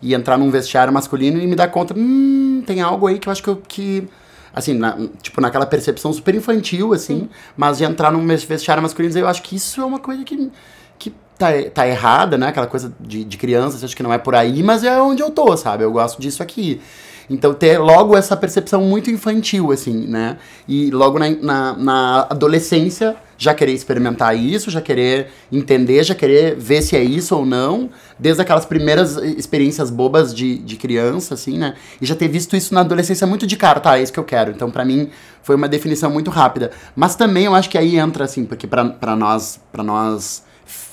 e 0.00 0.14
entrar 0.14 0.36
num 0.38 0.50
vestiário 0.50 0.92
masculino 0.92 1.38
e 1.40 1.46
me 1.46 1.54
dar 1.56 1.68
conta, 1.68 1.94
hum, 1.96 2.62
tem 2.66 2.80
algo 2.80 3.06
aí 3.06 3.18
que 3.18 3.28
eu 3.28 3.32
acho 3.32 3.42
que, 3.42 3.48
eu, 3.50 3.56
que 3.56 4.08
assim, 4.54 4.74
na- 4.74 4.96
tipo, 5.22 5.40
naquela 5.40 5.66
percepção 5.66 6.12
super 6.12 6.34
infantil, 6.34 6.92
assim, 6.92 7.28
mas 7.56 7.78
de 7.78 7.84
entrar 7.84 8.10
num 8.12 8.26
vestiário 8.26 8.82
masculino 8.82 9.16
eu 9.18 9.28
acho 9.28 9.42
que 9.42 9.56
isso 9.56 9.80
é 9.80 9.84
uma 9.84 9.98
coisa 9.98 10.24
que, 10.24 10.50
que 10.98 11.14
tá, 11.38 11.48
tá 11.72 11.86
errada, 11.88 12.36
né? 12.36 12.48
Aquela 12.48 12.66
coisa 12.66 12.92
de, 13.00 13.24
de 13.24 13.36
criança, 13.36 13.84
acha 13.84 13.96
que 13.96 14.02
não 14.02 14.12
é 14.12 14.18
por 14.18 14.34
aí, 14.34 14.62
mas 14.62 14.84
é 14.84 15.00
onde 15.00 15.22
eu 15.22 15.30
tô, 15.30 15.56
sabe? 15.56 15.84
Eu 15.84 15.92
gosto 15.92 16.20
disso 16.20 16.42
aqui. 16.42 16.80
Então, 17.28 17.54
ter 17.54 17.78
logo 17.78 18.16
essa 18.16 18.36
percepção 18.36 18.82
muito 18.82 19.10
infantil, 19.10 19.72
assim, 19.72 20.06
né? 20.06 20.36
E 20.68 20.90
logo 20.90 21.18
na, 21.18 21.30
na, 21.30 21.72
na 21.76 22.26
adolescência, 22.30 23.16
já 23.38 23.52
querer 23.52 23.72
experimentar 23.72 24.36
isso, 24.36 24.70
já 24.70 24.80
querer 24.80 25.28
entender, 25.50 26.04
já 26.04 26.14
querer 26.14 26.54
ver 26.56 26.82
se 26.82 26.96
é 26.96 27.02
isso 27.02 27.34
ou 27.36 27.44
não, 27.44 27.90
desde 28.18 28.40
aquelas 28.40 28.64
primeiras 28.64 29.16
experiências 29.16 29.90
bobas 29.90 30.34
de, 30.34 30.58
de 30.58 30.76
criança, 30.76 31.34
assim, 31.34 31.58
né? 31.58 31.74
E 32.00 32.06
já 32.06 32.14
ter 32.14 32.28
visto 32.28 32.56
isso 32.56 32.72
na 32.72 32.80
adolescência 32.80 33.26
muito 33.26 33.46
de 33.46 33.56
cara, 33.56 33.80
tá, 33.80 33.98
é 33.98 34.02
isso 34.02 34.12
que 34.12 34.20
eu 34.20 34.24
quero. 34.24 34.50
Então, 34.50 34.70
pra 34.70 34.84
mim, 34.84 35.10
foi 35.42 35.56
uma 35.56 35.68
definição 35.68 36.10
muito 36.10 36.30
rápida. 36.30 36.70
Mas 36.94 37.16
também 37.16 37.46
eu 37.46 37.54
acho 37.54 37.68
que 37.68 37.76
aí 37.76 37.98
entra, 37.98 38.24
assim, 38.24 38.44
porque 38.44 38.66
pra 38.66 39.16
nós, 39.16 39.58
pra 39.72 39.82
nós 39.82 40.44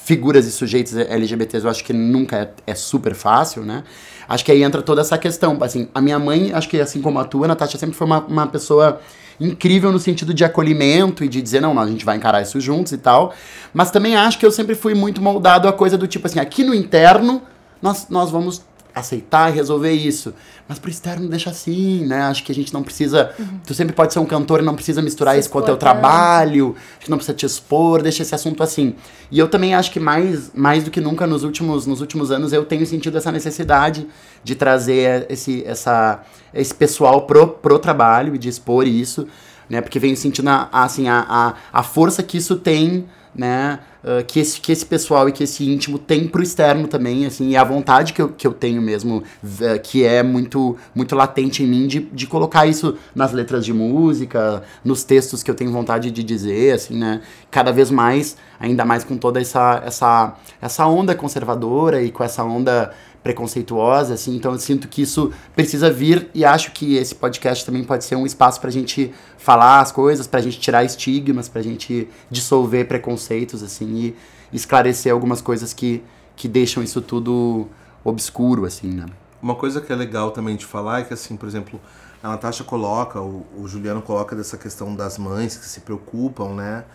figuras 0.09 0.47
e 0.47 0.51
sujeitos 0.51 0.95
LGBTs, 0.97 1.63
eu 1.63 1.69
acho 1.69 1.83
que 1.83 1.93
nunca 1.93 2.35
é, 2.37 2.71
é, 2.71 2.73
super 2.73 3.13
fácil, 3.13 3.61
né? 3.63 3.83
Acho 4.29 4.45
que 4.45 4.51
aí 4.51 4.61
entra 4.61 4.83
toda 4.83 5.01
essa 5.01 5.17
questão. 5.17 5.57
Assim, 5.59 5.89
a 5.93 5.99
minha 5.99 6.19
mãe, 6.19 6.51
acho 6.53 6.69
que 6.69 6.79
assim 6.79 7.01
como 7.01 7.17
a 7.17 7.25
tua, 7.25 7.47
Natasha, 7.47 7.79
sempre 7.79 7.95
foi 7.95 8.05
uma, 8.05 8.19
uma 8.19 8.45
pessoa 8.45 9.01
incrível 9.39 9.91
no 9.91 9.97
sentido 9.97 10.33
de 10.33 10.45
acolhimento 10.45 11.23
e 11.23 11.27
de 11.27 11.41
dizer, 11.41 11.61
não, 11.61 11.73
não, 11.73 11.81
a 11.81 11.87
gente 11.87 12.05
vai 12.05 12.15
encarar 12.15 12.41
isso 12.41 12.61
juntos 12.61 12.91
e 12.91 12.97
tal. 12.97 13.33
Mas 13.73 13.89
também 13.89 14.15
acho 14.15 14.37
que 14.37 14.45
eu 14.45 14.51
sempre 14.51 14.75
fui 14.75 14.93
muito 14.93 15.19
moldado 15.19 15.67
a 15.67 15.73
coisa 15.73 15.97
do 15.97 16.05
tipo 16.07 16.27
assim, 16.27 16.39
aqui 16.39 16.63
no 16.63 16.75
interno, 16.75 17.41
nós, 17.81 18.07
nós 18.09 18.29
vamos 18.29 18.61
aceitar 18.93 19.51
e 19.51 19.55
resolver 19.55 19.91
isso. 19.91 20.33
Mas 20.67 20.79
pro 20.79 20.89
externo 20.89 21.27
deixa 21.27 21.49
assim, 21.49 22.05
né? 22.05 22.23
Acho 22.23 22.43
que 22.43 22.51
a 22.51 22.55
gente 22.55 22.73
não 22.73 22.83
precisa. 22.83 23.33
Uhum. 23.39 23.59
Tu 23.65 23.73
sempre 23.73 23.95
pode 23.95 24.13
ser 24.13 24.19
um 24.19 24.25
cantor 24.25 24.59
e 24.59 24.63
não 24.63 24.75
precisa 24.75 25.01
misturar 25.01 25.35
Se 25.35 25.41
isso 25.41 25.49
com 25.49 25.59
o 25.59 25.61
teu 25.61 25.77
trabalho. 25.77 26.75
Acho 26.97 27.05
que 27.05 27.09
não 27.09 27.17
precisa 27.17 27.35
te 27.35 27.45
expor, 27.45 28.01
deixa 28.01 28.21
esse 28.21 28.33
assunto 28.35 28.61
assim. 28.61 28.95
E 29.31 29.39
eu 29.39 29.47
também 29.47 29.73
acho 29.73 29.91
que 29.91 29.99
mais, 29.99 30.51
mais 30.53 30.83
do 30.83 30.91
que 30.91 31.01
nunca 31.01 31.25
nos 31.25 31.43
últimos, 31.43 31.85
nos 31.85 32.01
últimos 32.01 32.31
anos 32.31 32.53
eu 32.53 32.65
tenho 32.65 32.85
sentido 32.85 33.17
essa 33.17 33.31
necessidade 33.31 34.07
de 34.43 34.55
trazer 34.55 35.25
esse, 35.29 35.63
essa, 35.65 36.23
esse 36.53 36.73
pessoal 36.73 37.23
pro, 37.23 37.47
pro 37.47 37.79
trabalho 37.79 38.35
e 38.35 38.37
de 38.37 38.49
expor 38.49 38.87
isso. 38.87 39.27
Né? 39.69 39.81
Porque 39.81 39.99
venho 39.99 40.17
sentindo 40.17 40.49
a, 40.49 40.69
assim, 40.71 41.07
a, 41.07 41.25
a, 41.29 41.79
a 41.79 41.83
força 41.83 42.23
que 42.23 42.37
isso 42.37 42.55
tem 42.55 43.05
né? 43.33 43.79
Uh, 44.01 44.23
que, 44.25 44.39
esse, 44.39 44.61
que 44.61 44.71
esse 44.71 44.85
pessoal 44.85 45.27
e 45.27 45.31
que 45.33 45.43
esse 45.43 45.69
íntimo 45.69 45.99
tem 45.99 46.25
pro 46.25 46.41
externo 46.41 46.87
também, 46.87 47.25
assim, 47.25 47.49
e 47.49 47.57
a 47.57 47.63
vontade 47.65 48.13
que 48.13 48.21
eu, 48.21 48.29
que 48.29 48.47
eu 48.47 48.53
tenho 48.53 48.81
mesmo, 48.81 49.17
uh, 49.17 49.79
que 49.83 50.05
é 50.05 50.23
muito, 50.23 50.77
muito 50.95 51.15
latente 51.15 51.63
em 51.63 51.67
mim, 51.67 51.85
de, 51.85 51.99
de 51.99 52.25
colocar 52.25 52.65
isso 52.65 52.97
nas 53.13 53.33
letras 53.33 53.65
de 53.65 53.73
música, 53.73 54.63
nos 54.85 55.03
textos 55.03 55.43
que 55.43 55.51
eu 55.51 55.55
tenho 55.55 55.71
vontade 55.71 56.09
de 56.11 56.23
dizer, 56.23 56.75
assim, 56.75 56.97
né? 56.97 57.21
Cada 57.51 57.73
vez 57.73 57.91
mais, 57.91 58.37
ainda 58.57 58.85
mais 58.85 59.03
com 59.03 59.17
toda 59.17 59.41
essa, 59.41 59.81
essa, 59.85 60.33
essa 60.61 60.87
onda 60.87 61.13
conservadora 61.13 62.01
e 62.01 62.09
com 62.09 62.23
essa 62.23 62.43
onda 62.43 62.91
preconceituosa, 63.23 64.13
assim, 64.13 64.35
então 64.35 64.53
eu 64.53 64.59
sinto 64.59 64.87
que 64.87 65.01
isso 65.01 65.31
precisa 65.55 65.91
vir 65.91 66.29
e 66.33 66.45
acho 66.45 66.71
que 66.71 66.95
esse 66.95 67.13
podcast 67.13 67.65
também 67.65 67.83
pode 67.83 68.05
ser 68.05 68.15
um 68.15 68.25
espaço 68.25 68.61
pra 68.61 68.69
gente 68.69 69.13
falar 69.37 69.81
as 69.81 69.91
coisas, 69.91 70.25
pra 70.25 70.41
gente 70.41 70.59
tirar 70.59 70.83
estigmas, 70.83 71.49
pra 71.49 71.61
gente 71.61 72.07
dissolver 72.31 72.87
preconceitos, 72.87 73.61
assim, 73.61 73.95
e 73.95 74.15
esclarecer 74.53 75.11
algumas 75.11 75.41
coisas 75.41 75.73
que, 75.73 76.01
que 76.35 76.47
deixam 76.47 76.81
isso 76.81 77.01
tudo 77.01 77.67
obscuro, 78.03 78.65
assim, 78.65 78.87
né. 78.87 79.05
Uma 79.41 79.55
coisa 79.55 79.81
que 79.81 79.91
é 79.91 79.95
legal 79.95 80.31
também 80.31 80.55
de 80.55 80.65
falar 80.65 81.01
é 81.01 81.03
que, 81.03 81.13
assim, 81.13 81.35
por 81.35 81.47
exemplo, 81.47 81.79
a 82.23 82.29
Natasha 82.29 82.63
coloca, 82.63 83.21
o, 83.21 83.45
o 83.57 83.67
Juliano 83.67 84.01
coloca 84.01 84.35
dessa 84.35 84.57
questão 84.57 84.95
das 84.95 85.17
mães 85.17 85.55
que 85.57 85.65
se 85.65 85.81
preocupam, 85.81 86.53
né, 86.53 86.85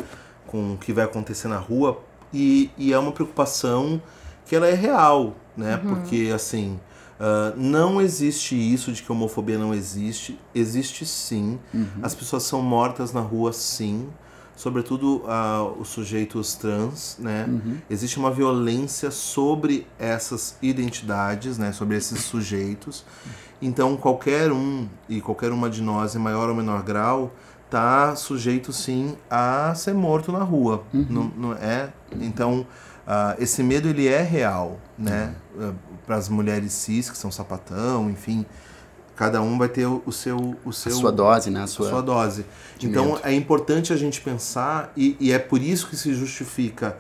com 0.47 0.75
o 0.75 0.79
que 0.79 0.93
vai 0.93 1.05
acontecer 1.05 1.49
na 1.49 1.59
rua, 1.59 2.01
e, 2.33 2.71
e 2.77 2.93
é 2.93 2.99
uma 2.99 3.13
preocupação 3.13 4.01
que 4.45 4.55
ela 4.55 4.67
é 4.67 4.75
real, 4.75 5.35
né? 5.57 5.81
Uhum. 5.83 5.95
Porque, 5.95 6.31
assim, 6.35 6.79
uh, 7.19 7.57
não 7.57 8.01
existe 8.01 8.55
isso 8.55 8.93
de 8.93 9.03
que 9.03 9.11
homofobia 9.11 9.59
não 9.59 9.75
existe. 9.75 10.39
Existe 10.55 11.07
sim. 11.07 11.59
Uhum. 11.73 11.87
As 12.03 12.15
pessoas 12.15 12.43
são 12.43 12.63
mortas 12.63 13.13
na 13.13 13.21
rua, 13.21 13.53
sim. 13.53 14.09
Sobretudo 14.57 15.25
uh, 15.25 15.81
os 15.81 15.89
sujeitos 15.89 16.55
trans, 16.55 17.17
né? 17.19 17.47
Uhum. 17.49 17.79
Existe 17.91 18.19
uma 18.19 18.31
violência 18.31 19.11
sobre 19.11 19.87
essas 19.99 20.57
identidades, 20.63 21.59
né? 21.59 21.73
Sobre 21.73 21.97
esses 21.97 22.21
sujeitos. 22.21 23.05
Então, 23.61 23.97
qualquer 23.97 24.53
um 24.53 24.89
e 25.09 25.21
qualquer 25.21 25.51
uma 25.51 25.69
de 25.69 25.83
nós, 25.83 26.15
em 26.15 26.19
maior 26.19 26.49
ou 26.49 26.55
menor 26.55 26.83
grau, 26.83 27.33
tá 27.69 28.15
sujeito 28.15 28.73
sim 28.73 29.17
a 29.29 29.75
ser 29.75 29.95
morto 29.95 30.31
na 30.31 30.45
rua. 30.45 30.85
Uhum. 30.93 31.07
Não, 31.11 31.33
não 31.37 31.53
é? 31.55 31.93
Então, 32.21 32.65
Uh, 33.07 33.43
esse 33.43 33.63
medo 33.63 33.89
ele 33.89 34.09
é 34.09 34.23
real, 34.23 34.79
né? 34.99 35.35
Uh, 35.55 35.63
ah, 35.63 35.73
Para 36.07 36.17
as 36.17 36.29
mulheres 36.29 36.73
cis 36.73 37.11
que 37.11 37.19
são 37.19 37.31
sapatão, 37.31 38.11
enfim, 38.11 38.47
cada 39.15 39.43
um 39.43 39.59
vai 39.59 39.69
ter 39.69 39.87
o 39.87 40.11
seu 40.11 40.57
o 40.65 40.73
seu 40.73 40.93
a 40.93 40.95
sua 40.95 41.13
dose, 41.13 41.51
né? 41.51 41.63
A 41.63 41.67
sua, 41.67 41.87
a 41.87 41.91
sua 41.91 42.03
dose. 42.03 42.47
Então 42.83 43.13
medo. 43.13 43.21
é 43.23 43.35
importante 43.35 43.93
a 43.93 43.97
gente 43.97 44.21
pensar 44.21 44.91
e, 44.97 45.17
e, 45.21 45.33
é 45.33 45.39
por 45.39 45.61
isso 45.61 45.89
que 45.89 45.97
se 45.97 46.15
justifica 46.15 46.97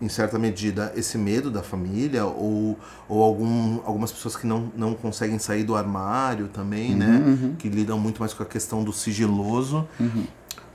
em 0.00 0.08
certa 0.08 0.38
medida 0.38 0.92
esse 0.96 1.18
medo 1.18 1.50
da 1.50 1.62
família 1.62 2.24
ou, 2.24 2.78
ou 3.06 3.22
algum, 3.22 3.80
algumas 3.84 4.10
pessoas 4.10 4.34
que 4.34 4.46
não, 4.46 4.72
não 4.74 4.94
conseguem 4.94 5.38
sair 5.38 5.62
do 5.62 5.76
armário 5.76 6.48
também, 6.48 6.92
uhum, 6.92 6.96
né? 6.96 7.22
Uhum. 7.26 7.54
Que 7.58 7.68
lidam 7.68 7.98
muito 7.98 8.18
mais 8.20 8.32
com 8.32 8.42
a 8.42 8.46
questão 8.46 8.82
do 8.82 8.92
sigiloso. 8.92 9.86
Uhum 9.98 10.26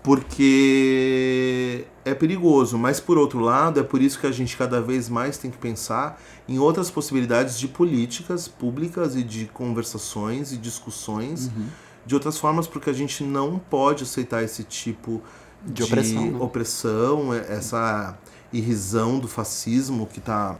porque 0.05 1.87
é 2.05 2.13
perigoso, 2.13 2.77
mas 2.77 2.99
por 2.99 3.17
outro 3.17 3.39
lado, 3.39 3.79
é 3.79 3.83
por 3.83 4.03
isso 4.03 4.19
que 4.19 4.27
a 4.27 4.31
gente 4.31 4.55
cada 4.55 4.79
vez 4.79 5.09
mais 5.09 5.39
tem 5.39 5.49
que 5.49 5.57
pensar 5.57 6.21
em 6.47 6.59
outras 6.59 6.91
possibilidades 6.91 7.57
de 7.57 7.67
políticas 7.67 8.47
públicas 8.47 9.15
e 9.15 9.23
de 9.23 9.45
conversações 9.47 10.51
e 10.51 10.57
discussões 10.57 11.47
uhum. 11.47 11.65
de 12.05 12.13
outras 12.13 12.37
formas, 12.37 12.67
porque 12.67 12.91
a 12.91 12.93
gente 12.93 13.23
não 13.23 13.57
pode 13.57 14.03
aceitar 14.03 14.43
esse 14.43 14.63
tipo 14.63 15.23
de, 15.65 15.73
de 15.73 15.83
opressão, 15.83 16.31
né? 16.31 16.39
opressão, 16.39 17.33
é, 17.33 17.39
essa 17.51 18.15
irrisão 18.53 19.17
do 19.17 19.27
fascismo 19.27 20.05
que 20.05 20.19
está 20.19 20.55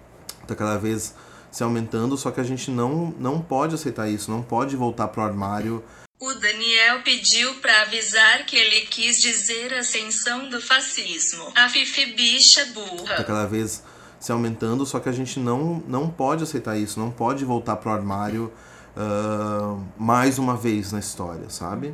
tá 0.48 0.56
cada 0.56 0.80
vez 0.80 1.14
se 1.52 1.64
aumentando, 1.64 2.18
só 2.18 2.32
que 2.32 2.42
a 2.42 2.44
gente 2.44 2.72
não, 2.72 3.14
não 3.20 3.40
pode 3.40 3.76
aceitar 3.76 4.10
isso, 4.10 4.32
não 4.32 4.42
pode 4.42 4.76
voltar 4.76 5.08
pro 5.10 5.22
armário 5.22 5.84
o 6.20 6.34
Daniel 6.34 7.02
pediu 7.04 7.56
para 7.56 7.82
avisar 7.82 8.46
que 8.46 8.56
ele 8.56 8.82
quis 8.88 9.22
dizer 9.22 9.74
ascensão 9.74 10.50
do 10.50 10.62
fascismo. 10.62 11.52
A 11.56 11.68
Fifi 11.68 12.14
bicha 12.14 12.66
burra. 12.68 13.16
Tá 13.16 13.24
cada 13.24 13.46
vez 13.46 13.84
se 14.20 14.32
aumentando, 14.32 14.86
só 14.86 15.00
que 15.00 15.10
a 15.10 15.12
gente 15.12 15.40
não, 15.40 15.84
não 15.88 16.10
pode 16.10 16.44
aceitar 16.44 16.78
isso, 16.78 17.00
não 17.00 17.12
pode 17.12 17.44
voltar 17.44 17.76
pro 17.76 17.92
armário 17.92 18.52
uh, 18.96 19.84
mais 19.98 20.40
uma 20.40 20.56
vez 20.56 20.92
na 20.92 21.00
história, 21.00 21.50
sabe? 21.50 21.94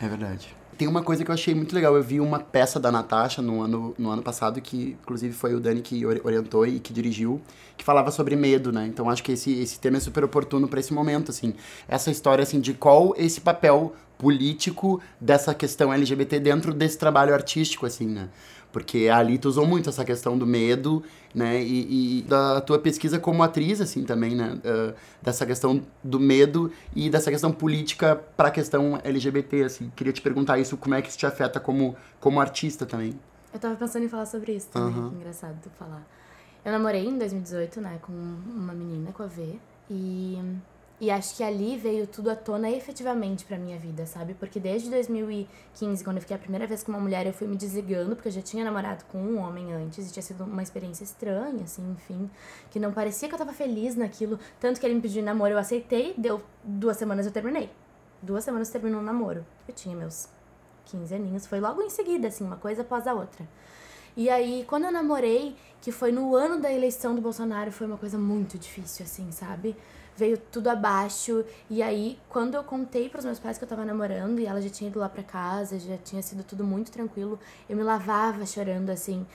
É 0.00 0.06
verdade. 0.06 0.54
Tem 0.82 0.88
uma 0.88 1.00
coisa 1.00 1.24
que 1.24 1.30
eu 1.30 1.34
achei 1.34 1.54
muito 1.54 1.72
legal. 1.76 1.94
Eu 1.94 2.02
vi 2.02 2.18
uma 2.18 2.40
peça 2.40 2.80
da 2.80 2.90
Natasha 2.90 3.40
no 3.40 3.62
ano, 3.62 3.94
no 3.96 4.10
ano 4.10 4.20
passado, 4.20 4.60
que 4.60 4.96
inclusive 5.00 5.32
foi 5.32 5.54
o 5.54 5.60
Dani 5.60 5.80
que 5.80 6.04
orientou 6.04 6.66
e 6.66 6.80
que 6.80 6.92
dirigiu, 6.92 7.40
que 7.76 7.84
falava 7.84 8.10
sobre 8.10 8.34
medo, 8.34 8.72
né? 8.72 8.84
Então 8.88 9.08
acho 9.08 9.22
que 9.22 9.30
esse, 9.30 9.60
esse 9.60 9.78
tema 9.78 9.98
é 9.98 10.00
super 10.00 10.24
oportuno 10.24 10.66
para 10.66 10.80
esse 10.80 10.92
momento, 10.92 11.30
assim. 11.30 11.54
Essa 11.86 12.10
história, 12.10 12.42
assim, 12.42 12.60
de 12.60 12.74
qual 12.74 13.14
esse 13.16 13.40
papel 13.40 13.94
político 14.18 15.00
dessa 15.20 15.54
questão 15.54 15.92
LGBT 15.92 16.40
dentro 16.40 16.74
desse 16.74 16.98
trabalho 16.98 17.32
artístico, 17.32 17.86
assim, 17.86 18.08
né? 18.08 18.28
Porque 18.72 19.08
ali 19.08 19.38
tu 19.38 19.48
usou 19.48 19.66
muito 19.66 19.90
essa 19.90 20.04
questão 20.04 20.36
do 20.38 20.46
medo, 20.46 21.02
né? 21.34 21.62
E, 21.62 22.20
e 22.20 22.22
da 22.22 22.60
tua 22.60 22.78
pesquisa 22.78 23.18
como 23.18 23.42
atriz, 23.42 23.80
assim, 23.80 24.04
também, 24.04 24.34
né? 24.34 24.58
Uh, 24.64 24.94
dessa 25.20 25.44
questão 25.44 25.82
do 26.02 26.18
medo 26.18 26.72
e 26.96 27.10
dessa 27.10 27.30
questão 27.30 27.52
política 27.52 28.16
para 28.36 28.48
a 28.48 28.50
questão 28.50 28.98
LGBT, 29.04 29.64
assim. 29.64 29.92
Queria 29.94 30.12
te 30.12 30.22
perguntar 30.22 30.58
isso, 30.58 30.76
como 30.76 30.94
é 30.94 31.02
que 31.02 31.08
isso 31.10 31.18
te 31.18 31.26
afeta 31.26 31.60
como, 31.60 31.94
como 32.18 32.40
artista 32.40 32.86
também? 32.86 33.18
Eu 33.52 33.60
tava 33.60 33.76
pensando 33.76 34.04
em 34.04 34.08
falar 34.08 34.24
sobre 34.24 34.52
isso 34.52 34.68
também, 34.68 34.94
uhum. 34.94 35.10
que 35.10 35.16
engraçado 35.16 35.58
tu 35.62 35.70
falar. 35.78 36.02
Eu 36.64 36.72
namorei 36.72 37.04
em 37.04 37.18
2018, 37.18 37.80
né, 37.80 37.98
com 38.00 38.12
uma 38.12 38.72
menina, 38.72 39.12
com 39.12 39.22
a 39.22 39.26
V, 39.26 39.58
e 39.90 40.38
e 41.02 41.10
acho 41.10 41.34
que 41.36 41.42
ali 41.42 41.76
veio 41.76 42.06
tudo 42.06 42.30
à 42.30 42.36
tona 42.36 42.70
efetivamente 42.70 43.44
pra 43.44 43.58
minha 43.58 43.76
vida, 43.76 44.06
sabe? 44.06 44.34
Porque 44.34 44.60
desde 44.60 44.88
2015, 44.88 46.04
quando 46.04 46.18
eu 46.18 46.20
fiquei 46.20 46.36
a 46.36 46.38
primeira 46.38 46.64
vez 46.64 46.84
com 46.84 46.92
uma 46.92 47.00
mulher, 47.00 47.26
eu 47.26 47.32
fui 47.32 47.48
me 47.48 47.56
desligando, 47.56 48.14
porque 48.14 48.28
eu 48.28 48.32
já 48.32 48.40
tinha 48.40 48.64
namorado 48.64 49.04
com 49.06 49.18
um 49.18 49.40
homem 49.40 49.72
antes, 49.72 50.08
e 50.08 50.12
tinha 50.12 50.22
sido 50.22 50.44
uma 50.44 50.62
experiência 50.62 51.02
estranha, 51.02 51.64
assim, 51.64 51.82
enfim. 51.90 52.30
Que 52.70 52.78
não 52.78 52.92
parecia 52.92 53.28
que 53.28 53.34
eu 53.34 53.38
tava 53.38 53.52
feliz 53.52 53.96
naquilo. 53.96 54.38
Tanto 54.60 54.78
que 54.78 54.86
ele 54.86 54.94
me 54.94 55.00
pediu 55.00 55.24
namoro, 55.24 55.54
eu 55.54 55.58
aceitei, 55.58 56.14
deu 56.16 56.40
duas 56.62 56.96
semanas 56.98 57.26
eu 57.26 57.32
terminei. 57.32 57.68
Duas 58.22 58.44
semanas 58.44 58.70
terminou 58.70 59.00
o 59.00 59.04
namoro. 59.04 59.44
Eu 59.66 59.74
tinha 59.74 59.96
meus 59.96 60.28
15 60.84 61.12
aninhos, 61.16 61.46
foi 61.48 61.58
logo 61.58 61.82
em 61.82 61.90
seguida, 61.90 62.28
assim, 62.28 62.44
uma 62.44 62.58
coisa 62.58 62.82
após 62.82 63.08
a 63.08 63.12
outra. 63.12 63.44
E 64.16 64.30
aí, 64.30 64.64
quando 64.68 64.84
eu 64.84 64.92
namorei, 64.92 65.56
que 65.80 65.90
foi 65.90 66.12
no 66.12 66.36
ano 66.36 66.60
da 66.60 66.72
eleição 66.72 67.12
do 67.12 67.20
Bolsonaro, 67.20 67.72
foi 67.72 67.88
uma 67.88 67.98
coisa 67.98 68.16
muito 68.16 68.56
difícil, 68.56 69.04
assim, 69.04 69.32
sabe? 69.32 69.74
Veio 70.16 70.38
tudo 70.38 70.68
abaixo. 70.68 71.44
E 71.68 71.82
aí, 71.82 72.18
quando 72.28 72.54
eu 72.54 72.64
contei 72.64 73.08
para 73.08 73.18
os 73.18 73.24
meus 73.24 73.38
pais 73.38 73.58
que 73.58 73.64
eu 73.64 73.68
tava 73.68 73.84
namorando 73.84 74.38
e 74.38 74.46
ela 74.46 74.60
já 74.60 74.68
tinha 74.68 74.88
ido 74.88 74.98
lá 74.98 75.08
para 75.08 75.22
casa, 75.22 75.78
já 75.78 75.96
tinha 75.98 76.22
sido 76.22 76.44
tudo 76.44 76.64
muito 76.64 76.90
tranquilo, 76.90 77.38
eu 77.68 77.76
me 77.76 77.82
lavava 77.82 78.44
chorando 78.46 78.90
assim, 78.90 79.26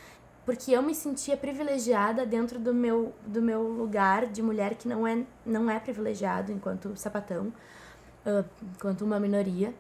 porque 0.45 0.71
eu 0.71 0.81
me 0.81 0.95
sentia 0.95 1.35
privilegiada 1.35 2.25
dentro 2.25 2.57
do 2.57 2.73
meu 2.73 3.13
do 3.25 3.41
meu 3.41 3.63
lugar 3.63 4.27
de 4.27 4.41
mulher 4.41 4.75
que 4.75 4.87
não 4.87 5.05
é 5.05 5.25
não 5.45 5.69
é 5.69 5.77
privilegiado 5.79 6.51
enquanto 6.51 6.95
sapatão, 6.95 7.53
uh, 8.25 8.45
enquanto 8.75 9.01
uma 9.01 9.19
minoria. 9.19 9.73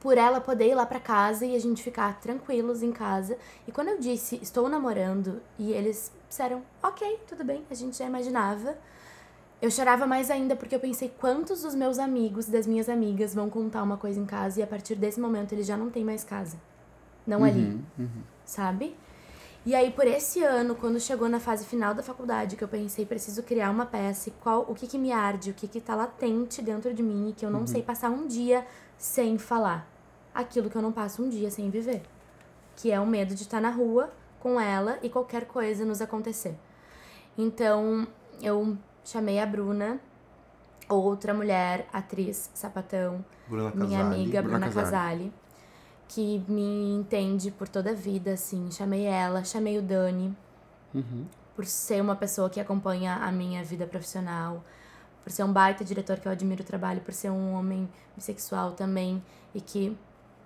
Por 0.00 0.18
ela 0.18 0.38
poder 0.38 0.68
ir 0.68 0.74
lá 0.74 0.84
para 0.84 1.00
casa 1.00 1.46
e 1.46 1.56
a 1.56 1.58
gente 1.58 1.82
ficar 1.82 2.20
tranquilos 2.20 2.82
em 2.82 2.92
casa. 2.92 3.38
E 3.66 3.72
quando 3.72 3.88
eu 3.88 3.98
disse 3.98 4.38
estou 4.42 4.68
namorando 4.68 5.40
e 5.58 5.72
eles 5.72 6.12
disseram, 6.28 6.62
ok, 6.82 7.20
tudo 7.26 7.42
bem, 7.42 7.64
a 7.70 7.74
gente 7.74 7.96
já 7.96 8.04
imaginava. 8.04 8.76
Eu 9.64 9.70
chorava 9.70 10.06
mais 10.06 10.30
ainda 10.30 10.54
porque 10.54 10.74
eu 10.74 10.78
pensei 10.78 11.10
quantos 11.18 11.62
dos 11.62 11.74
meus 11.74 11.98
amigos, 11.98 12.44
das 12.44 12.66
minhas 12.66 12.86
amigas, 12.86 13.34
vão 13.34 13.48
contar 13.48 13.82
uma 13.82 13.96
coisa 13.96 14.20
em 14.20 14.26
casa 14.26 14.60
e 14.60 14.62
a 14.62 14.66
partir 14.66 14.94
desse 14.94 15.18
momento 15.18 15.54
eles 15.54 15.66
já 15.66 15.74
não 15.74 15.88
têm 15.88 16.04
mais 16.04 16.22
casa. 16.22 16.58
Não 17.26 17.38
uhum, 17.38 17.44
ali. 17.46 17.80
Uhum. 17.98 18.22
Sabe? 18.44 18.94
E 19.64 19.74
aí, 19.74 19.90
por 19.90 20.06
esse 20.06 20.42
ano, 20.42 20.74
quando 20.74 21.00
chegou 21.00 21.30
na 21.30 21.40
fase 21.40 21.64
final 21.64 21.94
da 21.94 22.02
faculdade, 22.02 22.56
que 22.56 22.62
eu 22.62 22.68
pensei, 22.68 23.06
preciso 23.06 23.42
criar 23.42 23.70
uma 23.70 23.86
peça, 23.86 24.28
e 24.28 24.32
qual, 24.32 24.66
o 24.68 24.74
que 24.74 24.86
que 24.86 24.98
me 24.98 25.10
arde, 25.10 25.52
o 25.52 25.54
que 25.54 25.66
que 25.66 25.80
tá 25.80 25.94
latente 25.94 26.60
dentro 26.60 26.92
de 26.92 27.02
mim, 27.02 27.30
e 27.30 27.32
que 27.32 27.46
eu 27.46 27.50
não 27.50 27.66
sei 27.66 27.82
passar 27.82 28.10
um 28.10 28.26
dia 28.26 28.66
sem 28.98 29.38
falar. 29.38 29.88
Aquilo 30.34 30.68
que 30.68 30.76
eu 30.76 30.82
não 30.82 30.92
passo 30.92 31.22
um 31.22 31.28
dia 31.30 31.50
sem 31.50 31.70
viver. 31.70 32.02
Que 32.76 32.92
é 32.92 33.00
o 33.00 33.06
medo 33.06 33.34
de 33.34 33.44
estar 33.44 33.62
na 33.62 33.70
rua 33.70 34.12
com 34.40 34.60
ela 34.60 34.98
e 35.02 35.08
qualquer 35.08 35.46
coisa 35.46 35.86
nos 35.86 36.02
acontecer. 36.02 36.54
Então, 37.38 38.06
eu 38.42 38.76
chamei 39.04 39.38
a 39.38 39.46
Bruna, 39.46 39.98
outra 40.88 41.32
mulher, 41.34 41.86
atriz, 41.92 42.50
sapatão, 42.54 43.24
Bruna 43.48 43.70
minha 43.74 43.98
Casali. 43.98 44.14
amiga 44.14 44.42
Bruna 44.42 44.58
Bruna 44.58 44.72
Casali. 44.72 44.90
Casali, 44.90 45.32
que 46.08 46.44
me 46.48 46.92
entende 46.94 47.50
por 47.50 47.68
toda 47.68 47.90
a 47.90 47.94
vida, 47.94 48.32
assim. 48.32 48.70
Chamei 48.70 49.04
ela, 49.04 49.44
chamei 49.44 49.78
o 49.78 49.82
Dani, 49.82 50.34
Uhum. 50.94 51.24
por 51.56 51.64
ser 51.66 52.00
uma 52.00 52.14
pessoa 52.14 52.48
que 52.50 52.60
acompanha 52.60 53.16
a 53.16 53.32
minha 53.32 53.64
vida 53.64 53.86
profissional, 53.86 54.62
por 55.22 55.32
ser 55.32 55.42
um 55.44 55.52
baita 55.52 55.84
diretor 55.84 56.18
que 56.18 56.28
eu 56.28 56.32
admiro 56.32 56.62
o 56.62 56.66
trabalho, 56.66 57.00
por 57.00 57.12
ser 57.14 57.30
um 57.30 57.54
homem 57.54 57.88
bissexual 58.14 58.72
também 58.72 59.22
e 59.54 59.60
que, 59.60 59.96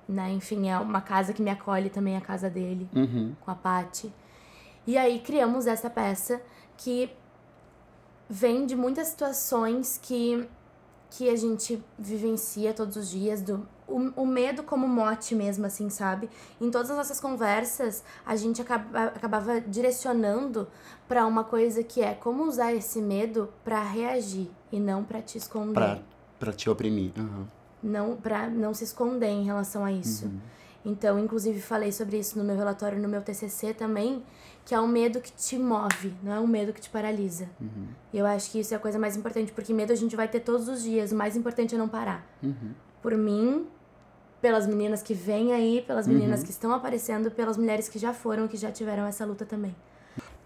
né, 0.09 0.31
enfim, 0.31 0.71
é 0.71 0.79
uma 0.79 1.01
casa 1.01 1.33
que 1.33 1.43
me 1.43 1.51
acolhe 1.51 1.91
também 1.91 2.17
a 2.17 2.21
casa 2.21 2.49
dele 2.49 2.89
Uhum. 2.95 3.35
com 3.41 3.51
a 3.51 3.55
Paty. 3.55 4.13
E 4.87 4.97
aí 4.97 5.19
criamos 5.19 5.67
essa 5.67 5.91
peça 5.91 6.41
que 6.79 7.11
vem 8.29 8.67
de 8.67 8.77
muitas 8.77 9.09
situações 9.09 9.99
que, 10.03 10.49
que 11.11 11.29
a 11.31 11.37
gente 11.37 11.83
vivencia 11.99 12.75
todos 12.75 12.97
os 12.97 13.09
dias, 13.11 13.41
do, 13.41 13.67
o, 13.87 14.23
o 14.23 14.27
medo 14.27 14.63
como 14.63 14.87
mote 14.87 15.35
mesmo, 15.35 15.65
assim, 15.67 15.89
sabe? 15.89 16.29
Em 16.61 16.71
todas 16.71 16.91
as 16.91 16.97
nossas 16.97 17.21
conversas, 17.21 18.05
a 18.27 18.37
gente 18.37 18.61
acaba, 18.61 19.05
acabava 19.05 19.61
direcionando 19.61 20.69
pra 21.09 21.27
uma 21.27 21.43
coisa 21.45 21.83
que 21.83 22.03
é 22.03 22.13
como 22.15 22.45
usar 22.45 22.75
esse 22.75 23.01
medo 23.01 23.49
pra 23.65 23.83
reagir 23.83 24.51
e 24.71 24.79
não 24.79 25.03
pra 25.03 25.23
te 25.23 25.39
esconder 25.39 25.73
Pra, 25.73 25.99
pra 26.39 26.53
te 26.53 26.69
oprimir. 26.69 27.13
Uhum. 27.17 27.47
não 27.83 28.17
para 28.17 28.49
não 28.51 28.75
se 28.75 28.85
esconder 28.85 29.29
em 29.29 29.45
relação 29.45 29.85
a 29.85 29.91
isso. 29.93 30.31
Então, 30.85 31.19
inclusive 31.19 31.61
falei 31.61 31.91
sobre 31.93 32.19
isso 32.19 32.39
no 32.39 32.45
meu 32.45 32.57
relatório, 32.57 33.01
no 33.01 33.09
meu 33.09 33.21
TCC 33.23 33.75
também, 33.75 34.23
que 34.69 34.75
é 34.75 34.81
um 34.81 34.87
medo 34.87 35.19
que 35.19 35.33
te 35.33 35.57
move, 35.57 36.13
não 36.23 36.31
é 36.31 36.39
um 36.39 36.47
medo 36.47 36.75
que 36.75 36.81
te 36.83 36.91
paralisa. 36.91 37.49
E 38.13 38.19
eu 38.19 38.27
acho 38.27 38.51
que 38.51 38.61
isso 38.61 38.75
é 38.75 38.77
a 38.77 38.81
coisa 38.81 38.99
mais 38.99 39.17
importante, 39.17 39.51
porque 39.51 39.73
medo 39.73 39.95
a 39.95 39.97
gente 39.97 40.15
vai 40.15 40.29
ter 40.29 40.41
todos 40.41 40.69
os 40.69 40.83
dias, 40.83 41.11
o 41.11 41.17
mais 41.17 41.35
importante 41.39 41.75
é 41.75 41.79
não 41.79 41.89
parar. 41.89 42.23
Por 43.01 43.17
mim, 43.17 43.67
pelas 44.43 44.67
meninas 44.67 45.03
que 45.03 45.15
vêm 45.15 45.55
aí, 45.55 45.83
pelas 45.87 46.07
meninas 46.07 46.43
que 46.43 46.51
estão 46.51 46.71
aparecendo, 46.71 47.31
pelas 47.31 47.57
mulheres 47.57 47.89
que 47.89 47.99
já 47.99 48.13
foram, 48.13 48.47
que 48.47 48.59
já 48.59 48.71
tiveram 48.71 49.07
essa 49.07 49.25
luta 49.25 49.47
também. 49.47 49.75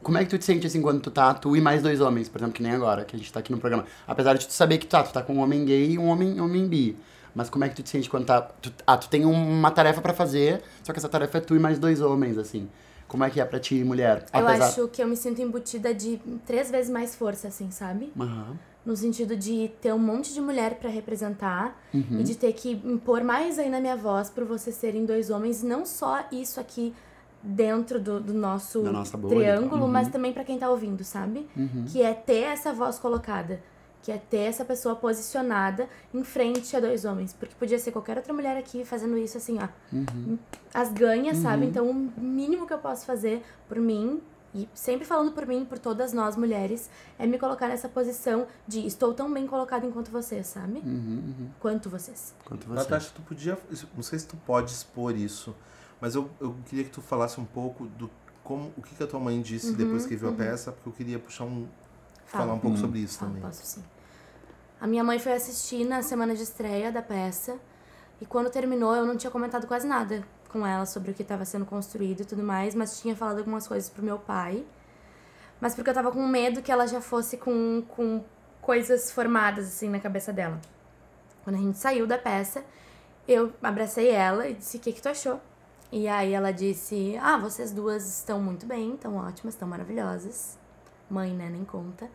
Como 0.00 0.16
é 0.16 0.22
que 0.22 0.30
tu 0.30 0.38
te 0.38 0.44
sente 0.44 0.68
assim 0.68 0.80
quando 0.80 1.00
tu 1.00 1.10
tá, 1.10 1.34
tu 1.34 1.56
e 1.56 1.60
mais 1.60 1.82
dois 1.82 2.00
homens, 2.00 2.28
por 2.28 2.38
exemplo, 2.38 2.54
que 2.54 2.62
nem 2.62 2.70
agora, 2.70 3.04
que 3.04 3.16
a 3.16 3.18
gente 3.18 3.32
tá 3.32 3.40
aqui 3.40 3.50
no 3.50 3.58
programa. 3.58 3.86
Apesar 4.06 4.34
de 4.34 4.46
tu 4.46 4.52
saber 4.52 4.78
que 4.78 4.86
tá, 4.86 5.02
tu 5.02 5.12
tá 5.12 5.20
com 5.20 5.34
um 5.34 5.40
homem 5.40 5.64
gay 5.64 5.90
e 5.90 5.98
um 5.98 6.06
homem, 6.06 6.40
um 6.40 6.44
homem 6.44 6.68
bi. 6.68 6.96
Mas 7.34 7.50
como 7.50 7.64
é 7.64 7.68
que 7.68 7.74
tu 7.74 7.82
te 7.82 7.90
sente 7.90 8.08
quando 8.08 8.26
tá. 8.26 8.40
Tu, 8.40 8.72
ah, 8.86 8.96
tu 8.96 9.08
tem 9.08 9.24
uma 9.24 9.70
tarefa 9.72 10.00
pra 10.00 10.12
fazer, 10.12 10.62
só 10.84 10.92
que 10.92 11.00
essa 11.00 11.08
tarefa 11.08 11.38
é 11.38 11.40
tu 11.40 11.56
e 11.56 11.58
mais 11.58 11.76
dois 11.76 12.00
homens, 12.00 12.38
assim. 12.38 12.68
Como 13.12 13.24
é 13.24 13.28
que 13.28 13.38
é 13.38 13.44
pra 13.44 13.60
ti, 13.60 13.84
mulher? 13.84 14.24
Eu 14.32 14.48
acho 14.48 14.88
que 14.88 15.02
eu 15.02 15.06
me 15.06 15.18
sinto 15.18 15.42
embutida 15.42 15.92
de 15.92 16.18
três 16.46 16.70
vezes 16.70 16.90
mais 16.90 17.14
força, 17.14 17.48
assim, 17.48 17.70
sabe? 17.70 18.10
Aham. 18.18 18.56
No 18.86 18.96
sentido 18.96 19.36
de 19.36 19.70
ter 19.82 19.92
um 19.92 19.98
monte 19.98 20.32
de 20.32 20.40
mulher 20.40 20.76
pra 20.76 20.88
representar 20.88 21.78
e 21.92 22.22
de 22.22 22.34
ter 22.34 22.54
que 22.54 22.70
impor 22.72 23.22
mais 23.22 23.58
ainda 23.58 23.76
a 23.76 23.80
minha 23.82 23.96
voz 23.96 24.30
por 24.30 24.44
vocês 24.44 24.74
serem 24.76 25.04
dois 25.04 25.28
homens, 25.28 25.62
não 25.62 25.84
só 25.84 26.24
isso 26.32 26.58
aqui 26.58 26.94
dentro 27.42 28.00
do, 28.00 28.18
do 28.18 28.32
nosso 28.32 28.82
triângulo, 29.28 29.82
uhum. 29.82 29.88
mas 29.90 30.08
também 30.08 30.32
pra 30.32 30.42
quem 30.42 30.58
tá 30.58 30.70
ouvindo, 30.70 31.04
sabe? 31.04 31.46
Que 31.92 32.00
é 32.00 32.14
ter 32.14 32.44
essa 32.44 32.72
voz 32.72 32.98
colocada, 32.98 33.60
que 34.02 34.10
é 34.10 34.18
ter 34.18 34.38
essa 34.38 34.64
pessoa 34.64 34.96
posicionada 34.96 35.88
em 36.12 36.24
frente 36.24 36.76
a 36.76 36.80
dois 36.80 37.04
homens, 37.04 37.32
porque 37.32 37.54
podia 37.54 37.78
ser 37.78 37.92
qualquer 37.92 38.16
outra 38.16 38.32
mulher 38.32 38.56
aqui 38.56 38.84
fazendo 38.84 39.16
isso 39.16 39.38
assim, 39.38 39.58
ó, 39.60 39.68
as 40.74 40.92
ganhas, 40.92 41.38
sabe? 41.38 41.66
Então 41.66 41.88
o 41.88 41.94
mínimo 41.94 42.66
que 42.66 42.72
eu 42.72 42.78
posso 42.78 43.06
fazer 43.06 43.42
por 43.68 43.78
mim 43.78 44.20
e 44.54 44.68
sempre 44.74 45.06
falando 45.06 45.32
por 45.32 45.46
mim, 45.46 45.64
por 45.64 45.78
todas 45.78 46.12
nós 46.12 46.36
mulheres, 46.36 46.90
é 47.18 47.26
me 47.26 47.38
colocar 47.38 47.68
nessa 47.68 47.88
posição 47.88 48.46
de 48.68 48.86
estou 48.86 49.14
tão 49.14 49.32
bem 49.32 49.46
colocada 49.46 49.86
enquanto 49.86 50.10
vocês, 50.10 50.46
sabe? 50.46 50.82
Quanto 51.58 51.88
vocês. 51.88 52.34
Quanto 52.44 52.66
você. 52.66 52.74
Natasha, 52.74 53.10
tu 53.14 53.22
podia. 53.22 53.58
Não 53.94 54.02
sei 54.02 54.18
se 54.18 54.26
tu 54.26 54.36
pode 54.36 54.70
expor 54.72 55.16
isso, 55.16 55.54
mas 56.00 56.14
eu, 56.14 56.28
eu 56.38 56.54
queria 56.66 56.84
que 56.84 56.90
tu 56.90 57.00
falasse 57.00 57.40
um 57.40 57.46
pouco 57.46 57.86
do 57.86 58.10
como 58.44 58.72
o 58.76 58.82
que, 58.82 58.94
que 58.94 59.02
a 59.02 59.06
tua 59.06 59.20
mãe 59.20 59.40
disse 59.40 59.72
depois 59.72 60.04
que 60.04 60.16
viu 60.16 60.28
a 60.28 60.32
peça, 60.32 60.72
porque 60.72 60.88
eu 60.88 60.92
queria 60.92 61.18
puxar 61.18 61.44
um. 61.44 61.66
Fala. 62.32 62.44
falar 62.44 62.56
um 62.56 62.60
pouco 62.60 62.78
sobre 62.78 63.00
isso 63.00 63.18
Fala, 63.18 63.30
também. 63.30 63.46
posso 63.46 63.64
sim. 63.64 63.84
A 64.80 64.86
minha 64.86 65.04
mãe 65.04 65.18
foi 65.18 65.32
assistir 65.34 65.84
na 65.84 66.02
semana 66.02 66.34
de 66.34 66.42
estreia 66.42 66.90
da 66.90 67.02
peça. 67.02 67.56
E 68.20 68.26
quando 68.26 68.50
terminou, 68.50 68.94
eu 68.94 69.04
não 69.04 69.16
tinha 69.16 69.30
comentado 69.30 69.66
quase 69.66 69.86
nada 69.86 70.24
com 70.48 70.66
ela 70.66 70.86
sobre 70.86 71.10
o 71.10 71.14
que 71.14 71.22
estava 71.22 71.44
sendo 71.44 71.64
construído 71.64 72.22
e 72.22 72.24
tudo 72.24 72.42
mais, 72.42 72.74
mas 72.74 73.00
tinha 73.00 73.14
falado 73.14 73.38
algumas 73.38 73.68
coisas 73.68 73.88
pro 73.88 74.02
meu 74.02 74.18
pai. 74.18 74.64
Mas 75.60 75.74
porque 75.74 75.90
eu 75.90 75.94
tava 75.94 76.10
com 76.10 76.26
medo 76.26 76.62
que 76.62 76.72
ela 76.72 76.86
já 76.86 77.00
fosse 77.00 77.36
com, 77.36 77.82
com 77.88 78.24
coisas 78.60 79.12
formadas, 79.12 79.66
assim, 79.66 79.88
na 79.88 80.00
cabeça 80.00 80.32
dela. 80.32 80.60
Quando 81.44 81.56
a 81.56 81.58
gente 81.58 81.78
saiu 81.78 82.06
da 82.06 82.18
peça, 82.18 82.64
eu 83.28 83.52
abracei 83.62 84.08
ela 84.08 84.48
e 84.48 84.54
disse: 84.54 84.78
O 84.78 84.80
que, 84.80 84.92
que 84.92 85.02
tu 85.02 85.08
achou? 85.08 85.40
E 85.92 86.08
aí 86.08 86.32
ela 86.32 86.52
disse: 86.52 87.16
Ah, 87.20 87.36
vocês 87.36 87.70
duas 87.70 88.18
estão 88.18 88.40
muito 88.40 88.66
bem, 88.66 88.94
estão 88.94 89.16
ótimas, 89.16 89.54
estão 89.54 89.68
maravilhosas. 89.68 90.58
Mãe, 91.12 91.32
né? 91.32 91.48
Nem 91.50 91.64
conta. 91.64 92.08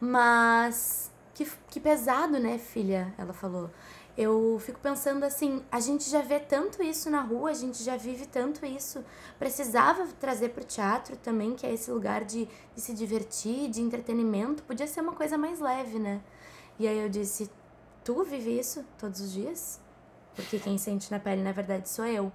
Mas 0.00 1.10
que, 1.34 1.46
que 1.70 1.80
pesado, 1.80 2.38
né, 2.38 2.58
filha? 2.58 3.14
Ela 3.16 3.32
falou. 3.32 3.70
Eu 4.16 4.60
fico 4.60 4.80
pensando 4.80 5.22
assim, 5.22 5.62
a 5.70 5.78
gente 5.78 6.10
já 6.10 6.20
vê 6.20 6.40
tanto 6.40 6.82
isso 6.82 7.08
na 7.08 7.20
rua, 7.20 7.50
a 7.50 7.54
gente 7.54 7.84
já 7.84 7.96
vive 7.96 8.26
tanto 8.26 8.66
isso. 8.66 9.04
Precisava 9.38 10.08
trazer 10.18 10.48
pro 10.48 10.64
teatro 10.64 11.16
também, 11.16 11.54
que 11.54 11.64
é 11.64 11.72
esse 11.72 11.88
lugar 11.92 12.24
de, 12.24 12.48
de 12.74 12.80
se 12.80 12.92
divertir, 12.92 13.70
de 13.70 13.80
entretenimento. 13.80 14.64
Podia 14.64 14.88
ser 14.88 15.02
uma 15.02 15.12
coisa 15.12 15.38
mais 15.38 15.60
leve, 15.60 16.00
né? 16.00 16.20
E 16.80 16.88
aí 16.88 16.98
eu 16.98 17.08
disse, 17.08 17.48
tu 18.02 18.24
vive 18.24 18.58
isso 18.58 18.84
todos 18.98 19.20
os 19.20 19.32
dias? 19.32 19.80
Porque 20.34 20.58
quem 20.58 20.76
sente 20.78 21.10
na 21.12 21.20
pele, 21.20 21.42
na 21.42 21.52
verdade, 21.52 21.88
sou 21.88 22.04
eu. 22.04 22.32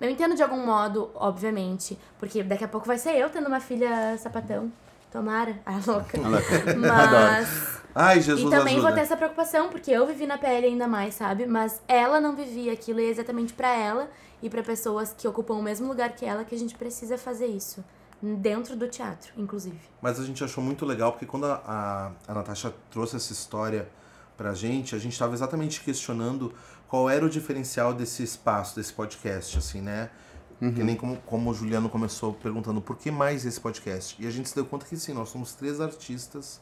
Eu 0.00 0.08
entendo 0.08 0.34
de 0.34 0.42
algum 0.42 0.64
modo, 0.64 1.10
obviamente, 1.14 1.98
porque 2.18 2.42
daqui 2.42 2.64
a 2.64 2.68
pouco 2.68 2.86
vai 2.86 2.96
ser 2.96 3.16
eu 3.16 3.28
tendo 3.28 3.48
uma 3.48 3.60
filha 3.60 4.16
sapatão. 4.16 4.72
Tomara. 5.12 5.60
Ah, 5.66 5.78
louca. 5.86 6.18
Mas. 6.78 7.82
Ai, 7.94 8.20
Jesus 8.22 8.40
E 8.46 8.50
também 8.56 8.74
ajuda. 8.74 8.88
vou 8.88 8.92
ter 8.96 9.02
essa 9.02 9.16
preocupação, 9.16 9.68
porque 9.68 9.90
eu 9.90 10.06
vivi 10.06 10.26
na 10.26 10.38
pele 10.38 10.66
ainda 10.66 10.88
mais, 10.88 11.14
sabe? 11.14 11.46
Mas 11.46 11.80
ela 11.86 12.20
não 12.20 12.34
vivia 12.34 12.72
aquilo 12.72 13.00
e 13.00 13.04
é 13.04 13.08
exatamente 13.10 13.52
pra 13.52 13.68
ela 13.76 14.08
e 14.42 14.48
pra 14.48 14.62
pessoas 14.62 15.14
que 15.16 15.28
ocupam 15.28 15.54
o 15.54 15.62
mesmo 15.62 15.86
lugar 15.86 16.12
que 16.12 16.24
ela 16.24 16.42
que 16.44 16.54
a 16.54 16.58
gente 16.58 16.74
precisa 16.74 17.18
fazer 17.18 17.46
isso. 17.46 17.84
Dentro 18.22 18.76
do 18.76 18.86
teatro, 18.88 19.32
inclusive. 19.36 19.78
Mas 20.00 20.18
a 20.20 20.24
gente 20.24 20.42
achou 20.44 20.62
muito 20.62 20.86
legal, 20.86 21.10
porque 21.10 21.26
quando 21.26 21.44
a, 21.46 21.60
a, 21.66 22.12
a 22.30 22.34
Natasha 22.34 22.72
trouxe 22.88 23.16
essa 23.16 23.32
história 23.32 23.88
pra 24.36 24.54
gente, 24.54 24.94
a 24.94 24.98
gente 24.98 25.12
estava 25.12 25.34
exatamente 25.34 25.80
questionando 25.80 26.54
qual 26.88 27.10
era 27.10 27.26
o 27.26 27.28
diferencial 27.28 27.92
desse 27.92 28.22
espaço, 28.22 28.76
desse 28.76 28.92
podcast, 28.92 29.58
assim, 29.58 29.80
né? 29.80 30.08
Que 30.70 30.84
nem 30.84 30.94
como, 30.94 31.16
como 31.26 31.50
o 31.50 31.54
Juliano 31.54 31.88
começou 31.88 32.34
perguntando 32.34 32.80
por 32.80 32.96
que 32.96 33.10
mais 33.10 33.44
esse 33.44 33.60
podcast. 33.60 34.14
E 34.22 34.26
a 34.28 34.30
gente 34.30 34.48
se 34.48 34.54
deu 34.54 34.64
conta 34.64 34.86
que 34.86 34.96
sim, 34.96 35.12
nós 35.12 35.28
somos 35.28 35.54
três 35.54 35.80
artistas 35.80 36.60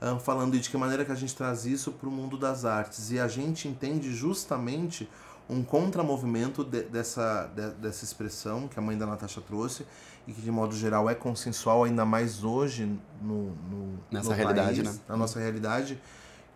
ah, 0.00 0.18
falando 0.18 0.58
de 0.58 0.70
que 0.70 0.76
maneira 0.78 1.04
que 1.04 1.12
a 1.12 1.14
gente 1.14 1.36
traz 1.36 1.66
isso 1.66 1.92
para 1.92 2.08
o 2.08 2.12
mundo 2.12 2.38
das 2.38 2.64
artes. 2.64 3.10
E 3.10 3.18
a 3.20 3.28
gente 3.28 3.68
entende 3.68 4.14
justamente 4.14 5.06
um 5.46 5.62
contramovimento 5.62 6.64
de, 6.64 6.84
dessa, 6.84 7.50
de- 7.54 7.72
dessa 7.72 8.02
expressão 8.02 8.66
que 8.66 8.78
a 8.78 8.82
mãe 8.82 8.96
da 8.96 9.04
Natasha 9.04 9.42
trouxe 9.42 9.84
e 10.26 10.32
que 10.32 10.40
de 10.40 10.50
modo 10.50 10.74
geral 10.74 11.10
é 11.10 11.14
consensual, 11.14 11.84
ainda 11.84 12.06
mais 12.06 12.42
hoje 12.44 12.86
no, 13.20 13.50
no, 13.70 13.98
Nessa 14.10 14.30
no 14.30 14.34
realidade, 14.34 14.82
país, 14.82 14.94
né? 14.94 15.00
na 15.06 15.18
nossa 15.18 15.38
realidade, 15.38 16.00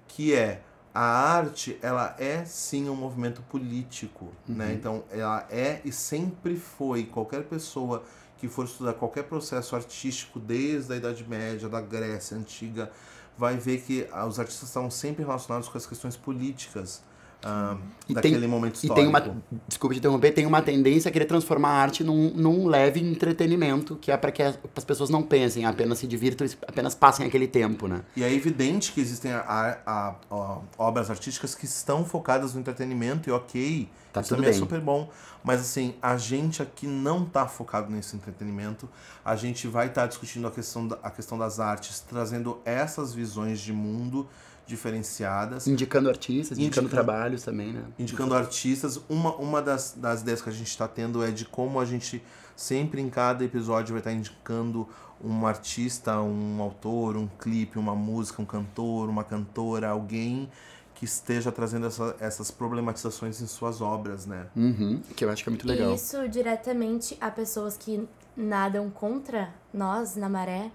que 0.07 0.35
é 0.35 0.62
a 0.94 1.01
arte, 1.01 1.79
ela 1.83 2.16
é 2.18 2.44
sim 2.44 2.88
um 2.88 2.94
movimento 2.94 3.42
político, 3.42 4.33
né? 4.46 4.72
Então, 4.72 5.05
ela 5.11 5.46
é 5.51 5.81
e 5.85 5.92
sempre 5.92 6.57
foi. 6.57 7.05
Qualquer 7.05 7.44
pessoa 7.44 8.03
que 8.38 8.48
for 8.48 8.64
estudar 8.64 8.94
qualquer 8.94 9.24
processo 9.24 9.74
artístico 9.77 10.38
desde 10.38 10.92
a 10.92 10.96
Idade 10.96 11.24
Média, 11.29 11.68
da 11.68 11.81
Grécia 11.81 12.37
Antiga, 12.37 12.90
vai 13.37 13.57
ver 13.57 13.81
que 13.83 14.09
os 14.27 14.38
artistas 14.40 14.68
estavam 14.68 14.90
sempre 14.90 15.24
relacionados 15.24 15.68
com 15.68 15.79
as 15.79 15.87
questões 15.87 16.16
políticas 16.16 17.03
ah, 17.42 17.77
E 18.09 18.14
daquele 18.14 18.38
tem, 18.40 18.48
momento 18.48 18.74
e 18.74 18.87
histórico. 18.87 18.94
tem 18.96 19.07
uma, 19.07 19.42
desculpa 19.68 19.94
te 19.94 19.98
interromper, 19.98 20.33
tem 20.33 20.46
uma 20.46 20.61
tendência 20.62 21.09
a 21.09 21.12
querer 21.12 21.27
transformar 21.27 21.68
a 21.70 21.81
arte 21.83 22.03
num, 22.03 22.31
num 22.35 22.66
leve 22.66 23.01
entretenimento, 23.01 23.96
que 23.96 24.11
é 24.11 24.16
para 24.16 24.33
que 24.33 24.42
as, 24.42 24.59
as 24.77 24.85
pessoas 24.85 25.11
não 25.11 25.22
pensem, 25.22 25.64
apenas 25.64 25.98
se 25.98 26.07
divirtam, 26.07 26.46
apenas 26.66 26.94
passem 26.94 27.27
aquele 27.27 27.46
tempo, 27.46 27.87
né? 27.87 28.03
E 28.16 28.22
é 28.24 28.33
evidente 28.33 28.92
que 28.92 29.01
existem 29.01 29.33
a- 29.33 29.79
a- 29.87 30.14
a- 30.31 30.59
obras 30.77 31.11
artísticas 31.11 31.55
que 31.55 31.64
estão 31.64 32.05
focadas 32.05 32.55
no 32.55 32.61
entretenimento 32.61 33.29
e 33.29 33.33
ok, 33.33 33.88
Tá 34.12 34.22
isso 34.22 34.31
também 34.35 34.48
é 34.48 34.53
bem. 34.53 34.59
super 34.59 34.81
bom. 34.81 35.09
Mas 35.44 35.61
assim, 35.61 35.94
a 36.03 36.16
gente 36.16 36.61
aqui 36.61 36.87
não 36.87 37.24
tá 37.24 37.46
focado 37.46 37.90
nesse 37.90 38.16
entretenimento. 38.16 38.88
A 39.24 39.37
gente 39.37 39.68
vai 39.68 39.87
estar 39.87 40.07
discutindo 40.07 40.46
a 40.48 40.51
questão, 40.51 40.88
da, 40.88 40.98
a 41.03 41.11
questão 41.11 41.38
das 41.38 41.61
artes, 41.61 42.01
trazendo 42.01 42.59
essas 42.64 43.14
visões 43.14 43.61
de 43.61 43.72
mundo 43.72 44.27
diferenciadas. 44.68 45.66
Indicando 45.66 46.09
artistas, 46.09 46.59
indicando 46.59 46.87
Indicando- 46.87 46.88
trabalhos 47.07 47.42
também, 47.42 47.72
né? 47.72 47.83
indicando 47.98 48.35
artistas. 48.35 49.00
Uma, 49.09 49.35
uma 49.37 49.62
das, 49.62 49.94
das 49.96 50.20
ideias 50.20 50.40
que 50.42 50.48
a 50.48 50.52
gente 50.52 50.68
está 50.68 50.87
tendo 50.87 51.24
é 51.24 51.31
de 51.31 51.44
como 51.44 51.81
a 51.81 51.85
gente 51.85 52.22
sempre 52.54 53.00
em 53.00 53.09
cada 53.09 53.44
episódio 53.44 53.92
vai 53.92 54.00
estar 54.00 54.12
indicando 54.12 54.88
um 55.24 55.46
artista, 55.46 56.20
um 56.20 56.61
autor, 56.62 57.16
um 57.16 57.26
clipe, 57.26 57.78
uma 57.78 57.94
música, 57.94 58.40
um 58.40 58.44
cantor, 58.44 59.09
uma 59.09 59.24
cantora, 59.24 59.88
alguém 59.88 60.48
que 60.94 61.04
esteja 61.04 61.50
trazendo 61.52 61.87
essa- 61.87 62.16
essas 62.20 62.50
problematizações 62.50 63.40
em 63.40 63.46
suas 63.46 63.81
obras, 63.81 64.26
né? 64.26 64.46
Uhum, 64.57 65.00
que 65.16 65.24
eu 65.24 65.31
acho 65.31 65.42
que 65.44 65.48
é 65.48 65.52
muito 65.52 65.66
legal. 65.66 65.92
E 65.92 65.94
isso 65.94 66.28
diretamente 66.28 67.16
a 67.20 67.31
pessoas 67.31 67.76
que 67.76 68.07
nadam 68.37 68.90
contra 68.90 69.52
nós 69.72 70.14
na 70.16 70.28
maré. 70.28 70.70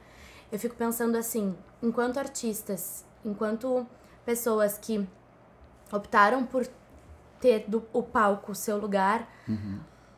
Eu 0.51 0.57
fico 0.59 0.75
pensando 0.75 1.17
assim, 1.17 1.53
enquanto 1.81 2.17
artistas, 2.19 3.03
enquanto 3.25 3.85
pessoas 4.25 4.77
que 4.77 5.07
optaram 5.91 6.45
por 6.45 6.67
ter 7.39 7.65
do, 7.67 7.83
o 7.91 8.01
palco 8.01 8.55
seu 8.55 8.77
lugar, 8.77 9.27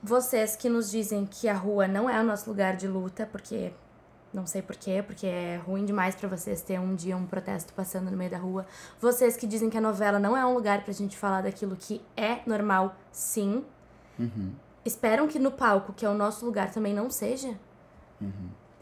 vocês 0.02 0.56
que 0.56 0.70
nos 0.70 0.92
dizem 0.92 1.26
que 1.26 1.48
a 1.50 1.54
rua 1.54 1.88
não 1.88 2.10
é 2.10 2.20
o 2.22 2.24
nosso 2.24 2.50
lugar 2.50 2.76
de 2.76 2.88
luta, 2.88 3.26
porque 3.26 3.74
não 4.34 4.46
sei 4.46 4.62
porquê, 4.62 5.02
porque 5.02 5.26
é 5.26 5.58
ruim 5.66 5.86
demais 5.86 6.14
pra 6.14 6.28
vocês 6.30 6.62
ter 6.62 6.80
um 6.80 6.94
dia 6.94 7.16
um 7.16 7.26
protesto 7.26 7.74
passando 7.74 8.12
no 8.12 8.18
meio 8.18 8.30
da 8.30 8.38
rua. 8.38 8.66
Vocês 9.00 9.36
que 9.38 9.48
dizem 9.48 9.70
que 9.70 9.78
a 9.78 9.82
novela 9.82 10.20
não 10.20 10.36
é 10.36 10.46
um 10.46 10.54
lugar 10.54 10.84
pra 10.84 10.94
gente 10.94 11.18
falar 11.18 11.42
daquilo 11.42 11.76
que 11.76 12.02
é 12.16 12.42
normal, 12.46 12.96
sim. 13.12 13.64
Esperam 14.84 15.28
que 15.28 15.40
no 15.40 15.52
palco, 15.52 15.94
que 15.94 16.06
é 16.06 16.10
o 16.10 16.14
nosso 16.14 16.46
lugar, 16.46 16.72
também 16.72 16.94
não 16.94 17.10
seja? 17.10 17.58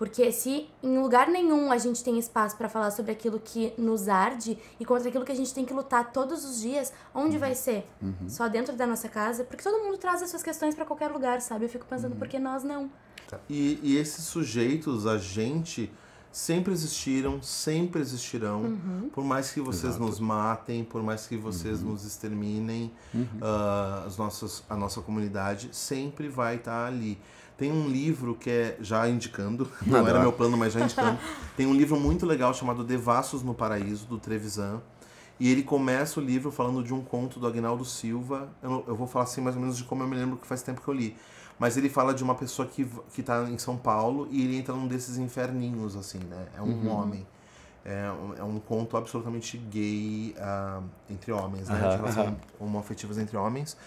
Porque 0.04 0.34
se 0.34 0.68
em 0.84 1.00
lugar 1.00 1.30
nenhum 1.30 1.72
a 1.72 1.78
gente 1.78 2.04
tem 2.04 2.20
espaço 2.20 2.58
pra 2.58 2.68
falar 2.68 2.92
sobre 2.92 3.14
aquilo 3.14 3.40
que 3.40 3.74
nos 3.78 4.10
arde 4.10 4.58
e 4.78 4.84
contra 4.84 5.08
aquilo 5.08 5.24
que 5.24 5.32
a 5.32 5.36
gente 5.36 5.54
tem 5.54 5.64
que 5.64 5.74
lutar 5.74 6.12
todos 6.12 6.44
os 6.44 6.60
dias, 6.60 6.92
onde 7.16 7.38
vai 7.38 7.56
ser? 7.56 7.88
Só 8.28 8.50
dentro 8.50 8.76
da 8.76 8.86
nossa 8.86 9.08
casa? 9.08 9.46
Porque 9.46 9.64
todo 9.64 9.82
mundo 9.82 9.98
traz 9.98 10.22
as 10.22 10.30
suas 10.30 10.44
questões 10.44 10.76
pra 10.76 10.84
qualquer 10.84 11.10
lugar, 11.10 11.40
sabe? 11.40 11.64
Eu 11.64 11.70
fico 11.70 11.86
pensando, 11.86 12.18
por 12.18 12.28
que 12.28 12.38
nós 12.38 12.66
não? 12.66 12.92
E, 13.50 13.80
e 13.82 13.98
esses 13.98 14.26
sujeitos, 14.26 15.08
a 15.08 15.18
gente, 15.18 15.90
sempre 16.34 16.74
existiram, 16.74 17.42
sempre 17.42 18.02
existirão. 18.02 18.76
Por 19.14 19.24
mais 19.24 19.52
que 19.52 19.62
vocês 19.62 19.98
nos 19.98 20.20
matem, 20.20 20.84
por 20.84 21.04
mais 21.04 21.28
que 21.28 21.38
vocês 21.38 21.82
nos 21.82 22.04
exterminem, 22.04 22.92
ah, 23.42 24.04
as 24.06 24.18
nossas, 24.18 24.64
a 24.68 24.76
nossa 24.76 25.00
comunidade 25.00 25.70
sempre 25.72 26.28
vai 26.28 26.56
estar 26.56 26.88
ali. 26.88 27.20
Tem 27.56 27.72
um 27.72 27.88
livro 27.88 28.34
que 28.36 28.50
é, 28.50 28.78
já 28.82 29.08
indicando, 29.08 29.72
não 29.86 30.00
era 30.00 30.10
Adoro. 30.10 30.22
meu 30.22 30.34
plano, 30.34 30.58
mas 30.58 30.74
já 30.74 30.82
indicando. 30.82 31.20
tem 31.56 31.68
um 31.68 31.74
livro 31.74 32.00
muito 32.00 32.26
legal 32.26 32.52
chamado 32.52 32.84
Devassos 32.84 33.44
no 33.44 33.54
Paraíso, 33.54 34.08
do 34.08 34.18
Trevisan. 34.18 34.82
E 35.40 35.52
ele 35.52 35.62
começa 35.62 36.20
o 36.20 36.24
livro 36.24 36.52
falando 36.52 36.84
de 36.84 36.94
um 36.94 37.02
conto 37.02 37.40
do 37.40 37.46
Agnaldo 37.46 37.86
Silva. 37.86 38.50
Eu, 38.62 38.84
eu 38.88 38.96
vou 38.96 39.08
falar 39.08 39.26
assim 39.26 39.40
mais 39.40 39.56
ou 39.56 39.62
menos 39.62 39.78
de 39.78 39.84
como 39.84 40.02
eu 40.02 40.08
me 40.08 40.16
lembro 40.16 40.38
que 40.38 40.48
faz 40.48 40.64
tempo 40.64 40.82
que 40.82 40.88
eu 40.88 40.94
li. 40.94 41.16
Mas 41.60 41.78
ele 41.78 41.90
fala 41.90 42.14
de 42.14 42.24
uma 42.24 42.36
pessoa 42.36 42.68
que, 42.68 42.86
que 43.14 43.24
tá 43.24 43.44
em 43.50 43.58
São 43.58 43.78
Paulo 43.78 44.28
e 44.32 44.44
ele 44.44 44.58
entra 44.58 44.74
num 44.74 44.88
desses 44.88 45.18
inferninhos, 45.18 45.96
assim, 45.96 46.20
né? 46.20 46.48
É 46.58 46.62
um 46.62 46.90
homem. 46.90 47.26
É 47.86 48.10
um, 48.12 48.34
é 48.38 48.44
um 48.44 48.60
conto 48.60 48.96
absolutamente 48.96 49.58
gay 49.58 50.34
ah, 50.40 50.82
entre 51.10 51.34
homens, 51.34 51.68
né? 51.68 51.76
Aham, 51.80 51.90
de 51.90 51.96
relações 51.98 52.28
aham. 52.28 52.38
homoafetivas 52.60 53.18
entre 53.18 53.36
homens. 53.36 53.78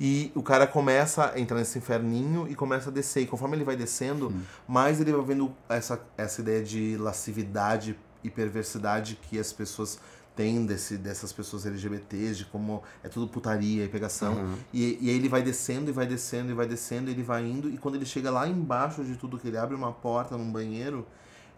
E 0.00 0.32
o 0.34 0.42
cara 0.42 0.66
começa 0.66 1.32
a 1.34 1.38
entrar 1.38 1.58
nesse 1.58 1.76
inferninho 1.76 2.48
e 2.48 2.54
começa 2.54 2.88
a 2.88 2.92
descer. 2.92 3.22
E 3.22 3.26
conforme 3.26 3.56
ele 3.56 3.64
vai 3.64 3.76
descendo, 3.76 4.32
mais 4.66 4.98
ele 4.98 5.12
vai 5.12 5.22
vendo 5.22 5.52
essa, 5.68 6.00
essa 6.16 6.40
ideia 6.40 6.62
de 6.62 6.96
lascividade 6.96 7.98
e 8.24 8.30
perversidade 8.30 9.18
que 9.28 9.38
as 9.38 9.52
pessoas 9.52 9.98
têm 10.40 10.64
desse, 10.64 10.96
dessas 10.96 11.34
pessoas 11.34 11.66
LGBTs, 11.66 12.38
de 12.38 12.44
como 12.46 12.82
é 13.04 13.08
tudo 13.10 13.28
putaria 13.28 13.84
e 13.84 13.88
pegação. 13.88 14.32
Uhum. 14.32 14.56
E, 14.72 14.96
e 14.98 15.10
aí 15.10 15.16
ele 15.16 15.28
vai 15.28 15.42
descendo 15.42 15.90
e 15.90 15.92
vai 15.92 16.06
descendo 16.06 16.50
e 16.50 16.54
vai 16.54 16.66
descendo, 16.66 17.10
ele 17.10 17.22
vai 17.22 17.44
indo, 17.44 17.68
e 17.68 17.76
quando 17.76 17.96
ele 17.96 18.06
chega 18.06 18.30
lá 18.30 18.48
embaixo 18.48 19.04
de 19.04 19.16
tudo, 19.16 19.38
que 19.38 19.48
ele 19.48 19.58
abre 19.58 19.76
uma 19.76 19.92
porta 19.92 20.38
num 20.38 20.50
banheiro, 20.50 21.06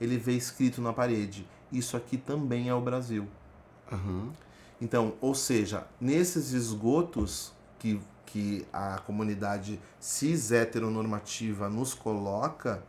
ele 0.00 0.18
vê 0.18 0.32
escrito 0.32 0.82
na 0.82 0.92
parede: 0.92 1.46
Isso 1.70 1.96
aqui 1.96 2.16
também 2.16 2.68
é 2.68 2.74
o 2.74 2.80
Brasil. 2.80 3.28
Aham. 3.92 4.32
Então, 4.80 5.14
ou 5.20 5.32
seja, 5.32 5.86
nesses 6.00 6.50
esgotos 6.50 7.52
que, 7.78 8.00
que 8.26 8.66
a 8.72 8.98
comunidade 8.98 9.78
cis 10.00 10.50
heteronormativa 10.50 11.68
nos 11.68 11.94
coloca, 11.94 12.82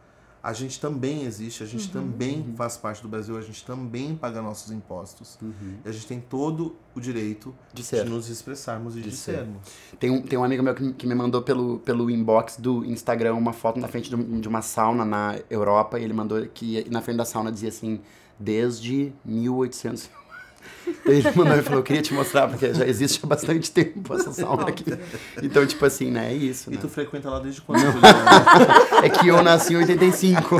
a 0.44 0.52
gente 0.52 0.78
também 0.78 1.24
existe, 1.24 1.64
a 1.64 1.66
gente 1.66 1.90
também 1.90 2.54
faz 2.58 2.76
parte 2.76 3.02
do 3.02 3.08
Brasil, 3.08 3.38
a 3.38 3.42
gente 3.42 3.64
também 3.64 4.14
paga 4.14 4.42
nossos 4.42 4.72
impostos. 4.74 5.40
E 5.86 5.88
a 5.88 5.92
gente 5.94 6.06
tem 6.06 6.20
todo 6.20 6.76
o 6.94 7.00
direito 7.00 7.56
De 7.74 7.82
ser. 7.82 8.04
nos 8.06 8.28
expressarmos 8.28 8.98
e 8.98 9.02
de, 9.02 9.10
De 9.10 9.16
ser. 9.16 9.36
sermos. 9.38 9.62
Tem 9.98 10.12
um, 10.12 10.22
tem 10.22 10.38
um 10.38 10.44
amigo 10.44 10.62
meu 10.62 10.76
que, 10.76 10.92
que 10.92 11.08
me 11.08 11.16
mandou 11.16 11.42
pelo, 11.42 11.80
pelo 11.80 12.10
inbox 12.10 12.58
do 12.58 12.84
Instagram 12.84 13.36
uma 13.36 13.54
foto 13.54 13.80
na 13.80 13.88
frente 13.88 14.10
de, 14.14 14.42
de 14.42 14.48
uma 14.50 14.62
sauna 14.62 15.06
na 15.06 15.40
Europa 15.50 15.98
e 15.98 16.04
ele 16.04 16.14
mandou 16.14 16.46
que 16.48 16.86
na 16.90 17.02
frente 17.02 17.18
da 17.18 17.26
sauna 17.26 17.50
dizia 17.50 17.70
assim, 17.70 18.02
desde 18.38 19.14
1800. 19.24 20.10
Ele 21.06 21.22
mandou 21.36 21.58
e 21.58 21.62
falou, 21.62 21.80
eu 21.80 21.84
queria 21.84 22.02
te 22.02 22.14
mostrar, 22.14 22.48
porque 22.48 22.74
já 22.74 22.86
existe 22.86 23.20
há 23.24 23.28
bastante 23.28 23.72
tempo 23.72 24.14
essa 24.14 24.32
sauna 24.34 24.68
aqui. 24.68 24.86
Então, 25.42 25.66
tipo 25.66 25.86
assim, 25.86 26.10
né, 26.12 26.32
é 26.32 26.34
isso, 26.34 26.70
E 26.72 26.76
né? 26.76 26.80
tu 26.82 26.88
frequenta 26.90 27.30
lá 27.30 27.40
desde 27.40 27.62
quando? 27.62 27.82
É 29.04 29.10
que 29.10 29.28
eu 29.28 29.42
nasci 29.44 29.74
em 29.74 29.78
85. 29.78 30.60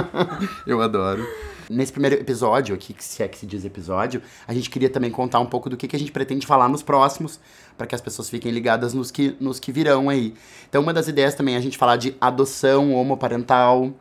eu 0.66 0.80
adoro. 0.80 1.26
Nesse 1.68 1.92
primeiro 1.92 2.16
episódio 2.16 2.74
aqui, 2.74 2.92
que 2.92 3.02
se 3.02 3.22
é 3.22 3.28
que 3.28 3.38
se 3.38 3.46
diz 3.46 3.64
episódio, 3.64 4.20
a 4.46 4.52
gente 4.52 4.68
queria 4.68 4.90
também 4.90 5.10
contar 5.10 5.40
um 5.40 5.46
pouco 5.46 5.70
do 5.70 5.76
que, 5.78 5.88
que 5.88 5.96
a 5.96 5.98
gente 5.98 6.12
pretende 6.12 6.46
falar 6.46 6.68
nos 6.68 6.82
próximos, 6.82 7.40
para 7.76 7.86
que 7.86 7.94
as 7.94 8.02
pessoas 8.02 8.28
fiquem 8.28 8.52
ligadas 8.52 8.92
nos 8.92 9.10
que, 9.10 9.34
nos 9.40 9.58
que 9.58 9.72
virão 9.72 10.10
aí. 10.10 10.34
Então, 10.68 10.82
uma 10.82 10.92
das 10.92 11.08
ideias 11.08 11.34
também 11.34 11.54
é 11.54 11.58
a 11.58 11.62
gente 11.62 11.78
falar 11.78 11.96
de 11.96 12.14
adoção 12.20 12.92
homoparental. 12.94 13.92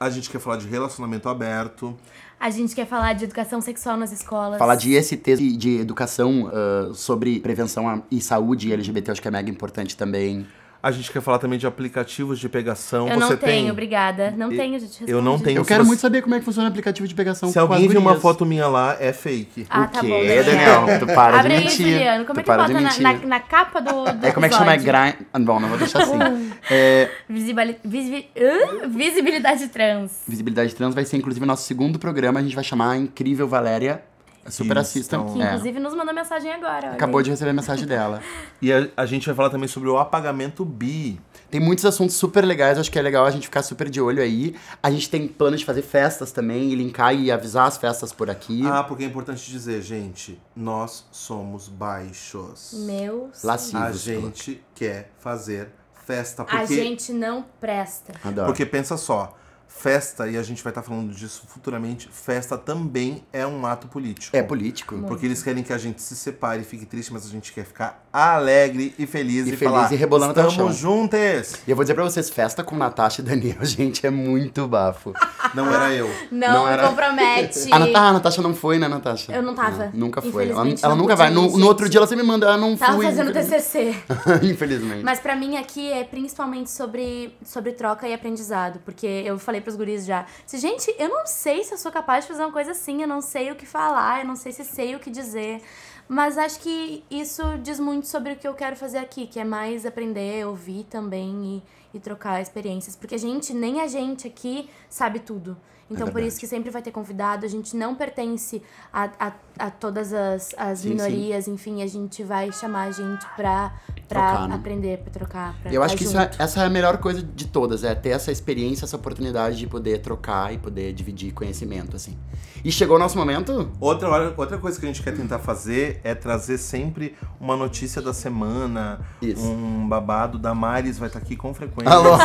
a 0.00 0.08
gente 0.08 0.30
quer 0.30 0.40
falar 0.40 0.56
de 0.56 0.66
relacionamento 0.66 1.28
aberto. 1.28 1.94
A 2.42 2.50
gente 2.50 2.74
quer 2.74 2.86
falar 2.86 3.12
de 3.12 3.22
educação 3.22 3.60
sexual 3.60 3.96
nas 3.96 4.10
escolas. 4.10 4.58
Falar 4.58 4.74
de 4.74 4.96
IST, 4.96 5.36
de, 5.36 5.56
de 5.56 5.78
educação 5.78 6.50
ah, 6.52 6.90
sobre 6.92 7.38
prevenção 7.38 8.02
e 8.10 8.20
saúde 8.20 8.72
LGBT, 8.72 9.12
acho 9.12 9.22
que 9.22 9.28
é 9.28 9.30
mega 9.30 9.48
importante 9.48 9.96
também. 9.96 10.44
A 10.82 10.90
gente 10.90 11.12
quer 11.12 11.22
falar 11.22 11.38
também 11.38 11.58
de 11.60 11.66
aplicativos 11.66 12.40
de 12.40 12.48
pegação. 12.48 13.06
Eu 13.06 13.14
Você 13.14 13.20
não 13.20 13.28
tem? 13.28 13.38
tenho, 13.38 13.72
obrigada. 13.72 14.34
Não 14.36 14.48
tenho, 14.50 14.72
já 14.80 14.86
te 14.86 14.90
respondi. 14.90 15.12
Eu 15.12 15.22
não 15.22 15.38
tenho. 15.38 15.58
Eu 15.58 15.64
quero 15.64 15.84
você- 15.84 15.86
muito 15.86 16.00
saber 16.00 16.22
como 16.22 16.34
é 16.34 16.40
que 16.40 16.44
funciona 16.44 16.68
o 16.68 16.70
aplicativo 16.72 17.06
de 17.06 17.14
pegação 17.14 17.48
Se 17.50 17.54
com 17.54 17.60
alguém 17.60 17.86
viu 17.86 18.00
uma 18.00 18.16
foto 18.16 18.44
minha 18.44 18.66
lá, 18.66 18.96
é 18.98 19.12
fake. 19.12 19.64
Ah, 19.70 19.82
o 19.82 19.88
tá 19.88 20.00
quê, 20.00 20.08
bom, 20.08 20.44
Daniel? 20.44 20.86
Tu 20.98 21.06
para 21.06 21.38
Abre 21.38 21.50
de 21.50 21.54
aí, 21.58 21.64
mentir. 21.66 21.86
Juliano. 21.86 22.24
Como 22.24 22.40
é 22.40 22.42
Tu 22.42 22.44
que 22.44 22.50
para 22.50 22.62
bota 22.62 22.80
na, 22.80 22.98
na, 22.98 23.12
na 23.26 23.40
capa 23.40 23.80
do, 23.80 24.04
do 24.12 24.26
É, 24.26 24.32
como 24.32 24.44
é 24.44 24.48
que 24.48 24.54
chama? 24.56 24.72
É 24.72 24.74
episódio? 24.74 25.02
grind... 25.02 25.14
Ah, 25.32 25.38
Bom, 25.38 25.60
não 25.60 25.68
vou 25.68 25.78
deixar 25.78 26.02
assim. 26.02 26.18
É, 26.70 27.08
hã? 27.30 28.88
Visibilidade 28.88 29.68
trans. 29.68 30.12
Visibilidade 30.26 30.74
Trans 30.74 30.94
vai 30.94 31.04
ser, 31.04 31.16
inclusive, 31.16 31.44
o 31.44 31.46
nosso 31.46 31.64
segundo 31.66 31.98
programa. 31.98 32.40
A 32.40 32.42
gente 32.42 32.54
vai 32.54 32.64
chamar 32.64 32.90
a 32.92 32.96
Incrível 32.96 33.46
Valéria. 33.46 34.02
Super 34.48 34.76
Isso, 34.76 34.80
assistam. 34.80 35.18
então- 35.22 35.34
Que 35.34 35.42
É. 35.42 35.46
inclusive 35.46 35.78
nos 35.80 35.94
mandou 35.94 36.14
mensagem 36.14 36.52
agora. 36.52 36.92
Acabou 36.92 37.18
aí. 37.18 37.24
de 37.24 37.30
receber 37.30 37.50
a 37.50 37.54
mensagem 37.54 37.86
dela. 37.86 38.20
E 38.60 38.72
a, 38.72 38.88
a 38.96 39.06
gente 39.06 39.26
vai 39.26 39.34
falar 39.34 39.50
também 39.50 39.66
sobre 39.68 39.88
o 39.88 39.98
apagamento 39.98 40.64
bi. 40.64 41.20
Tem 41.50 41.60
muitos 41.60 41.84
assuntos 41.84 42.14
super 42.16 42.44
legais, 42.44 42.78
acho 42.78 42.90
que 42.90 42.98
é 42.98 43.02
legal 43.02 43.26
a 43.26 43.30
gente 43.30 43.44
ficar 43.44 43.62
super 43.62 43.88
de 43.90 44.00
olho 44.00 44.22
aí. 44.22 44.54
A 44.82 44.90
gente 44.90 45.10
tem 45.10 45.26
plano 45.28 45.56
de 45.56 45.64
fazer 45.64 45.82
festas 45.82 46.30
também, 46.32 46.70
e 46.70 46.74
linkar 46.76 47.12
e 47.14 47.30
avisar 47.30 47.66
as 47.66 47.76
festas 47.76 48.12
por 48.12 48.30
aqui. 48.30 48.62
Ah, 48.66 48.82
porque 48.84 49.02
é 49.04 49.06
importante 49.06 49.50
dizer, 49.50 49.82
gente, 49.82 50.40
nós 50.56 51.04
somos 51.10 51.68
baixos. 51.68 52.72
Meu 52.86 53.30
Lascivos. 53.42 53.82
A 53.84 53.92
gente 53.92 54.62
quer 54.74 55.10
fazer 55.18 55.68
festa. 56.06 56.42
A 56.42 56.44
Porque, 56.46 56.74
gente 56.74 57.12
não 57.12 57.44
presta. 57.60 58.12
Adoro. 58.24 58.46
porque 58.46 58.64
pensa 58.66 58.96
só, 58.96 59.36
festa, 59.76 60.28
e 60.28 60.36
a 60.36 60.42
gente 60.42 60.62
vai 60.62 60.70
estar 60.70 60.82
falando 60.82 61.12
disso 61.12 61.42
futuramente, 61.48 62.08
festa 62.12 62.56
também 62.56 63.24
é 63.32 63.46
um 63.46 63.66
ato 63.66 63.88
político. 63.88 64.36
É 64.36 64.42
político. 64.42 64.96
Porque 65.08 65.26
eles 65.26 65.42
querem 65.42 65.62
que 65.64 65.72
a 65.72 65.78
gente 65.78 66.00
se 66.00 66.14
separe 66.14 66.62
e 66.62 66.64
fique 66.64 66.86
triste, 66.86 67.12
mas 67.12 67.26
a 67.26 67.28
gente 67.28 67.52
quer 67.52 67.64
ficar 67.64 68.04
alegre 68.12 68.94
e 68.98 69.06
feliz 69.06 69.46
E 69.46 69.54
e, 69.54 69.56
feliz 69.56 69.74
falar, 69.74 69.92
e 69.92 69.96
rebolando 69.96 70.32
até 70.32 70.40
o 70.42 70.50
chão." 70.50 70.68
Estamos 70.70 70.76
juntas! 70.76 71.54
E 71.66 71.70
eu 71.70 71.76
vou 71.76 71.82
dizer 71.84 71.94
pra 71.94 72.04
vocês, 72.04 72.28
festa 72.30 72.62
com 72.62 72.76
Natasha 72.76 73.22
e 73.22 73.24
Daniel, 73.24 73.56
gente, 73.64 74.06
é 74.06 74.10
muito 74.10 74.68
bafo. 74.68 75.12
Não 75.54 75.72
era 75.74 75.92
eu. 75.92 76.08
Não, 76.30 76.52
Não 76.52 76.68
era- 76.68 76.88
compromete. 76.88 77.72
A, 77.72 77.78
Nat- 77.78 77.94
ah, 77.94 78.08
a 78.08 78.12
Natasha 78.12 78.42
não 78.42 78.54
foi, 78.54 78.78
né, 78.78 78.86
Natasha? 78.88 79.32
Eu 79.32 79.42
não 79.42 79.54
tava. 79.54 79.90
nunca 79.94 80.20
foi. 80.22 80.44
Ela, 80.48 80.52
Infelizmente, 80.52 80.84
ela 80.84 80.94
não 80.94 81.02
nunca 81.02 81.16
vai. 81.16 81.30
No, 81.30 81.46
ir, 81.46 81.58
no 81.58 81.66
outro 81.66 81.88
dia 81.88 81.98
ela 81.98 82.06
sempre 82.06 82.24
manda, 82.24 82.50
ah, 82.50 82.56
não 82.56 82.76
Tava 82.76 82.94
fui. 82.96 83.06
fazendo 83.06 83.30
infelizmente. 83.30 83.62
TCC. 83.62 83.94
Infelizmente. 84.42 85.02
Mas 85.04 85.18
pra 85.20 85.34
mim 85.34 85.56
aqui 85.56 85.90
é 85.92 86.04
principalmente 86.04 86.70
sobre, 86.70 87.34
sobre 87.44 87.72
troca 87.72 88.06
e 88.06 88.14
aprendizado. 88.14 88.80
Porque 88.84 89.06
eu 89.06 89.38
falei 89.38 89.60
pros 89.62 89.76
guris 89.76 90.04
já. 90.04 90.26
Se, 90.46 90.58
gente, 90.58 90.94
eu 90.98 91.08
não 91.08 91.26
sei 91.26 91.64
se 91.64 91.72
eu 91.72 91.78
sou 91.78 91.90
capaz 91.90 92.24
de 92.24 92.28
fazer 92.28 92.42
uma 92.42 92.52
coisa 92.52 92.72
assim. 92.72 93.02
Eu 93.02 93.08
não 93.08 93.20
sei 93.20 93.50
o 93.50 93.56
que 93.56 93.66
falar. 93.66 94.20
Eu 94.20 94.26
não 94.26 94.36
sei 94.36 94.52
se 94.52 94.64
sei 94.64 94.94
o 94.94 94.98
que 95.00 95.10
dizer. 95.10 95.62
Mas 96.08 96.36
acho 96.36 96.60
que 96.60 97.04
isso 97.10 97.42
diz 97.62 97.80
muito 97.80 98.06
sobre 98.06 98.32
o 98.32 98.36
que 98.36 98.46
eu 98.46 98.54
quero 98.54 98.76
fazer 98.76 98.98
aqui. 98.98 99.26
Que 99.26 99.40
é 99.40 99.44
mais 99.44 99.86
aprender, 99.86 100.46
ouvir 100.46 100.84
também 100.84 101.62
e, 101.92 101.96
e 101.96 102.00
trocar 102.00 102.40
experiências. 102.40 102.96
Porque 102.96 103.14
a 103.14 103.18
gente, 103.18 103.54
nem 103.54 103.80
a 103.80 103.86
gente 103.86 104.26
aqui, 104.26 104.68
sabe 104.88 105.20
tudo. 105.20 105.56
Então, 105.92 106.06
por 106.06 106.14
verdade. 106.14 106.28
isso 106.28 106.40
que 106.40 106.46
sempre 106.46 106.70
vai 106.70 106.80
ter 106.80 106.90
convidado. 106.90 107.44
A 107.44 107.48
gente 107.48 107.76
não 107.76 107.94
pertence 107.94 108.62
a, 108.92 109.10
a, 109.18 109.32
a 109.58 109.70
todas 109.70 110.12
as, 110.12 110.54
as 110.56 110.80
Sim, 110.80 110.90
minorias, 110.90 111.46
enfim. 111.48 111.82
A 111.82 111.86
gente 111.86 112.22
vai 112.22 112.50
chamar 112.52 112.88
a 112.88 112.90
gente 112.90 113.26
pra, 113.36 113.74
pra 114.12 114.28
Trocar, 114.28 114.48
né? 114.48 114.54
aprender, 114.54 114.98
pra 114.98 115.10
trocar, 115.12 115.54
pra 115.62 115.72
Eu 115.72 115.82
acho 115.82 115.94
tá 115.94 115.98
que 115.98 116.04
isso 116.04 116.18
é- 116.18 116.30
essa 116.38 116.62
é 116.62 116.66
a 116.66 116.70
melhor 116.70 116.98
coisa 116.98 117.22
de 117.22 117.46
todas, 117.46 117.82
é 117.84 117.94
ter 117.94 118.10
essa 118.10 118.30
experiência, 118.32 118.84
essa 118.84 118.96
oportunidade 118.96 119.56
de 119.56 119.66
poder 119.66 119.98
trocar 120.00 120.52
e 120.52 120.58
poder 120.58 120.92
dividir 120.92 121.32
conhecimento, 121.32 121.96
assim. 121.96 122.16
E 122.64 122.70
chegou 122.70 122.94
o 122.96 122.98
nosso 122.98 123.18
momento? 123.18 123.70
Outra, 123.80 124.08
hora- 124.08 124.34
outra 124.36 124.56
coisa 124.58 124.78
que 124.78 124.86
a 124.86 124.88
gente 124.88 125.02
quer 125.02 125.12
tentar 125.16 125.38
fazer 125.40 126.00
é 126.04 126.14
trazer 126.14 126.58
sempre 126.58 127.16
uma 127.40 127.56
notícia 127.56 128.00
da 128.00 128.12
semana, 128.14 129.00
Isso. 129.20 129.42
um 129.44 129.88
babado. 129.88 130.38
Da 130.38 130.54
Maris 130.54 130.98
vai 130.98 131.08
estar 131.08 131.18
aqui 131.18 131.34
com 131.36 131.52
frequência. 131.52 131.92
Alô? 131.92 132.10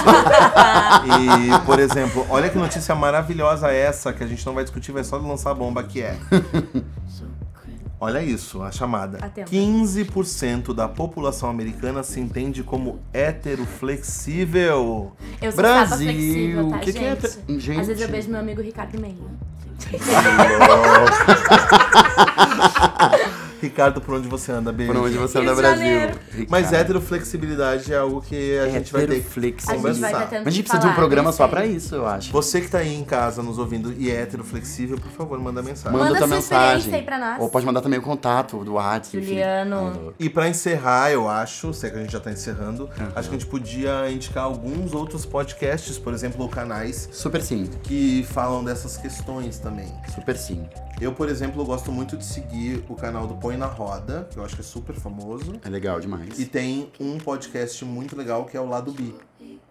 E, 1.07 1.65
por 1.65 1.79
exemplo, 1.79 2.25
olha 2.29 2.49
que 2.49 2.57
notícia 2.57 2.93
maravilhosa 2.95 3.71
essa, 3.71 4.11
que 4.13 4.23
a 4.23 4.27
gente 4.27 4.45
não 4.45 4.53
vai 4.53 4.63
discutir, 4.63 4.91
vai 4.91 5.03
só 5.03 5.17
lançar 5.17 5.51
a 5.51 5.53
bomba 5.53 5.83
que 5.83 6.01
é. 6.01 6.17
Olha 7.99 8.21
isso, 8.21 8.61
a 8.61 8.71
chamada. 8.71 9.17
Atenta. 9.19 9.49
15% 9.49 10.71
da 10.73 10.87
população 10.87 11.49
americana 11.49 12.03
se 12.03 12.19
entende 12.19 12.61
como 12.61 12.99
heteroflexível. 13.11 15.13
Eu 15.41 15.51
sou 15.51 15.57
Brasil, 15.61 15.97
flexível, 16.07 16.69
tá, 16.69 16.77
que 16.79 16.93
que 16.93 16.99
é 16.99 17.09
gente? 17.09 17.19
tra- 17.21 17.31
gente. 17.57 17.79
Às 17.81 17.87
vezes 17.87 18.03
eu 18.03 18.09
beijo 18.09 18.29
meu 18.29 18.39
amigo 18.39 18.61
Ricardo 18.61 18.99
Meio. 19.01 19.17
Ricardo, 23.61 23.99
por 24.01 24.15
onde 24.15 24.27
você 24.27 24.51
anda? 24.51 24.71
Beijo. 24.71 24.93
Por 24.93 25.01
onde 25.01 25.17
você 25.17 25.39
anda, 25.39 25.55
Brasil. 25.55 26.11
Mas 26.49 26.71
heteroflexibilidade 26.71 27.91
é 27.93 27.97
algo 27.97 28.21
que 28.21 28.57
a 28.59 28.69
gente 28.69 28.91
vai 28.93 29.01
ter 29.07 29.07
que 29.07 29.19
Heteroflexibilidade. 29.19 29.67
A 29.67 29.91
gente 29.93 30.01
vai 30.01 30.11
conversar. 30.11 30.41
a 30.45 30.49
gente 30.49 30.63
precisa 30.63 30.81
de 30.81 30.87
um 30.87 30.95
programa 30.95 31.31
só 31.31 31.47
pra 31.47 31.65
isso, 31.65 31.95
eu 31.95 32.07
acho. 32.07 32.31
Você 32.31 32.61
que 32.61 32.69
tá 32.69 32.79
aí 32.79 32.93
em 32.93 33.03
casa 33.03 33.41
nos 33.41 33.57
ouvindo 33.57 33.93
e 33.97 34.11
é 34.11 34.21
heteroflexível, 34.21 34.97
por 34.97 35.11
favor, 35.11 35.39
manda 35.39 35.61
mensagem. 35.61 35.97
Manda 35.97 36.09
tua 36.09 36.19
sua 36.19 36.27
mensagem. 36.27 36.77
experiência 36.77 36.95
aí 36.99 37.03
pra 37.03 37.19
nós. 37.19 37.41
Ou 37.41 37.49
pode 37.49 37.65
mandar 37.65 37.81
também 37.81 37.99
o 37.99 38.01
contato 38.01 38.63
do 38.63 38.73
WhatsApp. 38.73 39.17
enfim. 39.17 39.27
Juliano. 39.27 40.13
E 40.19 40.29
pra 40.29 40.47
encerrar, 40.47 41.11
eu 41.11 41.27
acho, 41.27 41.73
sei 41.73 41.89
que 41.89 41.97
a 41.97 42.01
gente 42.01 42.11
já 42.11 42.19
tá 42.19 42.31
encerrando, 42.31 42.89
acho 43.15 43.29
que 43.29 43.35
a 43.35 43.39
gente 43.39 43.45
podia 43.47 44.09
indicar 44.11 44.43
alguns 44.43 44.93
outros 44.93 45.25
podcasts, 45.25 45.97
por 45.97 46.13
exemplo, 46.13 46.41
ou 46.41 46.49
canais 46.49 47.09
Super 47.11 47.41
sim, 47.41 47.69
que 47.83 48.25
falam 48.31 48.63
dessas 48.63 48.97
questões 48.97 49.57
também. 49.59 49.91
super 50.13 50.37
sim. 50.37 50.65
Eu, 50.99 51.13
por 51.13 51.29
exemplo, 51.29 51.63
gosto 51.63 51.91
muito 51.91 52.17
de 52.17 52.25
seguir 52.25 52.83
o 52.89 52.95
canal 52.95 53.27
do 53.27 53.35
Põe 53.35 53.55
na 53.55 53.67
Roda, 53.67 54.27
que 54.31 54.37
eu 54.37 54.43
acho 54.43 54.55
que 54.55 54.61
é 54.61 54.63
super 54.63 54.95
famoso. 54.95 55.59
É 55.63 55.69
legal 55.69 55.99
demais. 55.99 56.39
E 56.39 56.45
tem 56.45 56.91
um 56.99 57.19
podcast 57.19 57.85
muito 57.85 58.15
legal 58.15 58.45
que 58.45 58.57
é 58.57 58.59
o 58.59 58.65
Lado 58.67 58.91
Bi, 58.91 59.13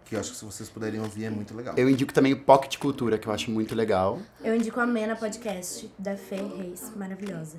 que 0.04 0.14
eu 0.14 0.20
acho 0.20 0.30
que 0.30 0.36
se 0.36 0.44
vocês 0.44 0.68
puderem 0.68 1.00
ouvir 1.00 1.24
é 1.24 1.30
muito 1.30 1.52
legal. 1.52 1.74
Eu 1.76 1.90
indico 1.90 2.12
também 2.12 2.32
o 2.32 2.38
Pocket 2.38 2.78
Cultura, 2.78 3.18
que 3.18 3.26
eu 3.26 3.32
acho 3.32 3.50
muito 3.50 3.74
legal. 3.74 4.20
Eu 4.42 4.54
indico 4.54 4.78
a 4.78 4.86
Mena 4.86 5.16
Podcast, 5.16 5.92
da 5.98 6.16
Fê 6.16 6.36
Reis. 6.36 6.92
Maravilhosa. 6.94 7.56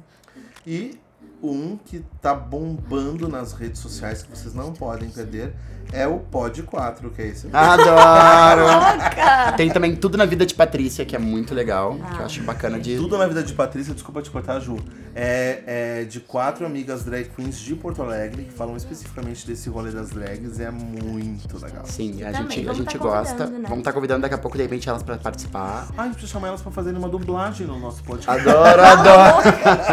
E 0.66 0.98
um 1.44 1.76
que 1.76 2.06
tá 2.22 2.34
bombando 2.34 3.28
nas 3.28 3.52
redes 3.52 3.82
sociais, 3.82 4.24
que 4.24 4.30
vocês 4.30 4.54
não 4.54 4.72
podem 4.72 5.10
perder, 5.10 5.54
é 5.91 6.08
o 6.08 6.19
Pod 6.19 6.62
4, 6.63 7.10
que 7.12 7.21
é 7.21 7.28
esse. 7.28 7.47
Adoro! 7.54 8.63
Tem 9.58 9.69
também 9.69 9.95
Tudo 9.95 10.17
na 10.17 10.26
Vida 10.26 10.45
de 10.45 10.54
Patrícia, 10.54 11.06
que 11.06 11.15
é 11.15 11.19
muito 11.19 11.54
legal, 11.54 11.95
que 12.13 12.19
eu 12.19 12.26
acho 12.26 12.43
bacana 12.43 12.80
de... 12.80 12.97
Tudo 12.97 13.17
na 13.17 13.28
vida 13.28 13.41
de 13.43 13.54
Patrícia, 13.54 13.93
desculpa 13.93 14.21
te 14.21 14.30
cortar, 14.30 14.60
Ju. 14.60 14.78
É, 15.15 15.63
é 16.02 16.04
de 16.04 16.19
quatro 16.19 16.65
amigas 16.65 17.04
drag 17.04 17.30
queens 17.36 17.58
de 17.58 17.73
Porto 17.76 18.04
Alegre 18.04 18.43
que 18.43 18.54
falam 18.54 18.76
especificamente 18.78 19.47
desse 19.47 19.67
rolê 19.69 19.89
das 19.91 20.10
drags. 20.12 20.60
É 20.60 20.69
muito 20.69 21.58
legal. 21.63 21.86
Sim, 21.86 22.23
a 22.23 22.32
Também, 22.32 22.58
gente, 22.58 22.69
a 22.69 22.71
vamos 22.73 22.78
gente 22.78 22.97
tá 22.97 23.04
gosta. 23.04 23.34
convidando, 23.34 23.60
né? 23.60 23.69
Vamos 23.69 23.80
estar 23.80 23.93
convidando 23.93 24.21
daqui 24.21 24.36
a 24.36 24.38
pouco, 24.38 24.58
de 24.58 24.63
repente, 24.63 24.88
elas 24.88 25.02
pra 25.02 25.17
participar. 25.17 25.88
Ah, 25.97 26.02
a 26.02 26.06
gente 26.06 26.13
precisa 26.13 26.34
chamar 26.34 26.50
elas 26.50 26.62
pra 26.62 26.71
fazerem 26.71 27.00
uma 27.00 27.10
dublagem 27.10 27.65
no 27.65 27.80
nosso 27.80 28.04
podcast. 28.04 28.47
Adoro, 28.47 28.82
adoro! 28.84 29.47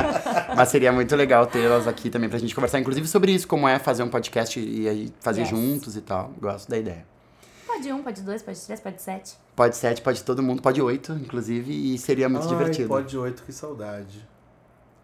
Mas 0.57 0.68
seria 0.68 0.92
muito 0.92 1.16
legal 1.16 1.46
ter 1.46 1.64
elas 1.64 1.88
aqui 1.88 2.11
também 2.11 2.28
pra 2.28 2.38
gente 2.38 2.54
conversar, 2.54 2.78
inclusive 2.78 3.09
sobre 3.09 3.33
isso, 3.33 3.48
como 3.48 3.66
é 3.66 3.78
fazer 3.78 4.02
um 4.02 4.09
podcast 4.09 4.61
e 4.61 4.88
aí 4.88 5.12
fazer 5.20 5.40
Yes. 5.40 5.50
Juntos 5.85 5.97
e 5.97 6.01
tal. 6.01 6.33
Gosto 6.40 6.70
da 6.70 6.79
ideia. 6.79 7.05
Pode 7.66 7.92
um, 7.92 8.03
pode 8.03 8.23
dois, 8.23 8.42
pode 8.42 8.61
três, 8.61 8.81
pode 8.81 9.03
sete. 9.03 9.35
Pode 9.55 9.77
sete, 9.77 10.01
pode 10.01 10.23
todo 10.23 10.42
mundo, 10.42 10.62
pode 10.62 10.81
oito, 10.81 11.12
inclusive, 11.12 11.73
e 11.73 11.99
seria 11.99 12.29
muito 12.29 12.44
Ai, 12.44 12.49
divertido. 12.49 12.88
Pode 12.88 13.16
8, 13.16 13.42
que 13.42 13.53
saudade. 13.53 14.27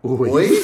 Oi. 0.02 0.30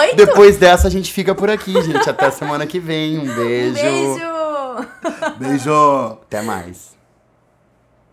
Oito? 0.00 0.16
Depois 0.16 0.56
dessa, 0.56 0.88
a 0.88 0.90
gente 0.90 1.12
fica 1.12 1.32
por 1.32 1.48
aqui, 1.48 1.72
gente. 1.80 2.10
Até 2.10 2.28
semana 2.32 2.66
que 2.66 2.80
vem. 2.80 3.18
Um 3.18 3.34
beijo. 3.36 3.74
Beijo! 3.74 5.38
Beijo! 5.38 6.18
Até 6.22 6.42
mais. 6.42 6.96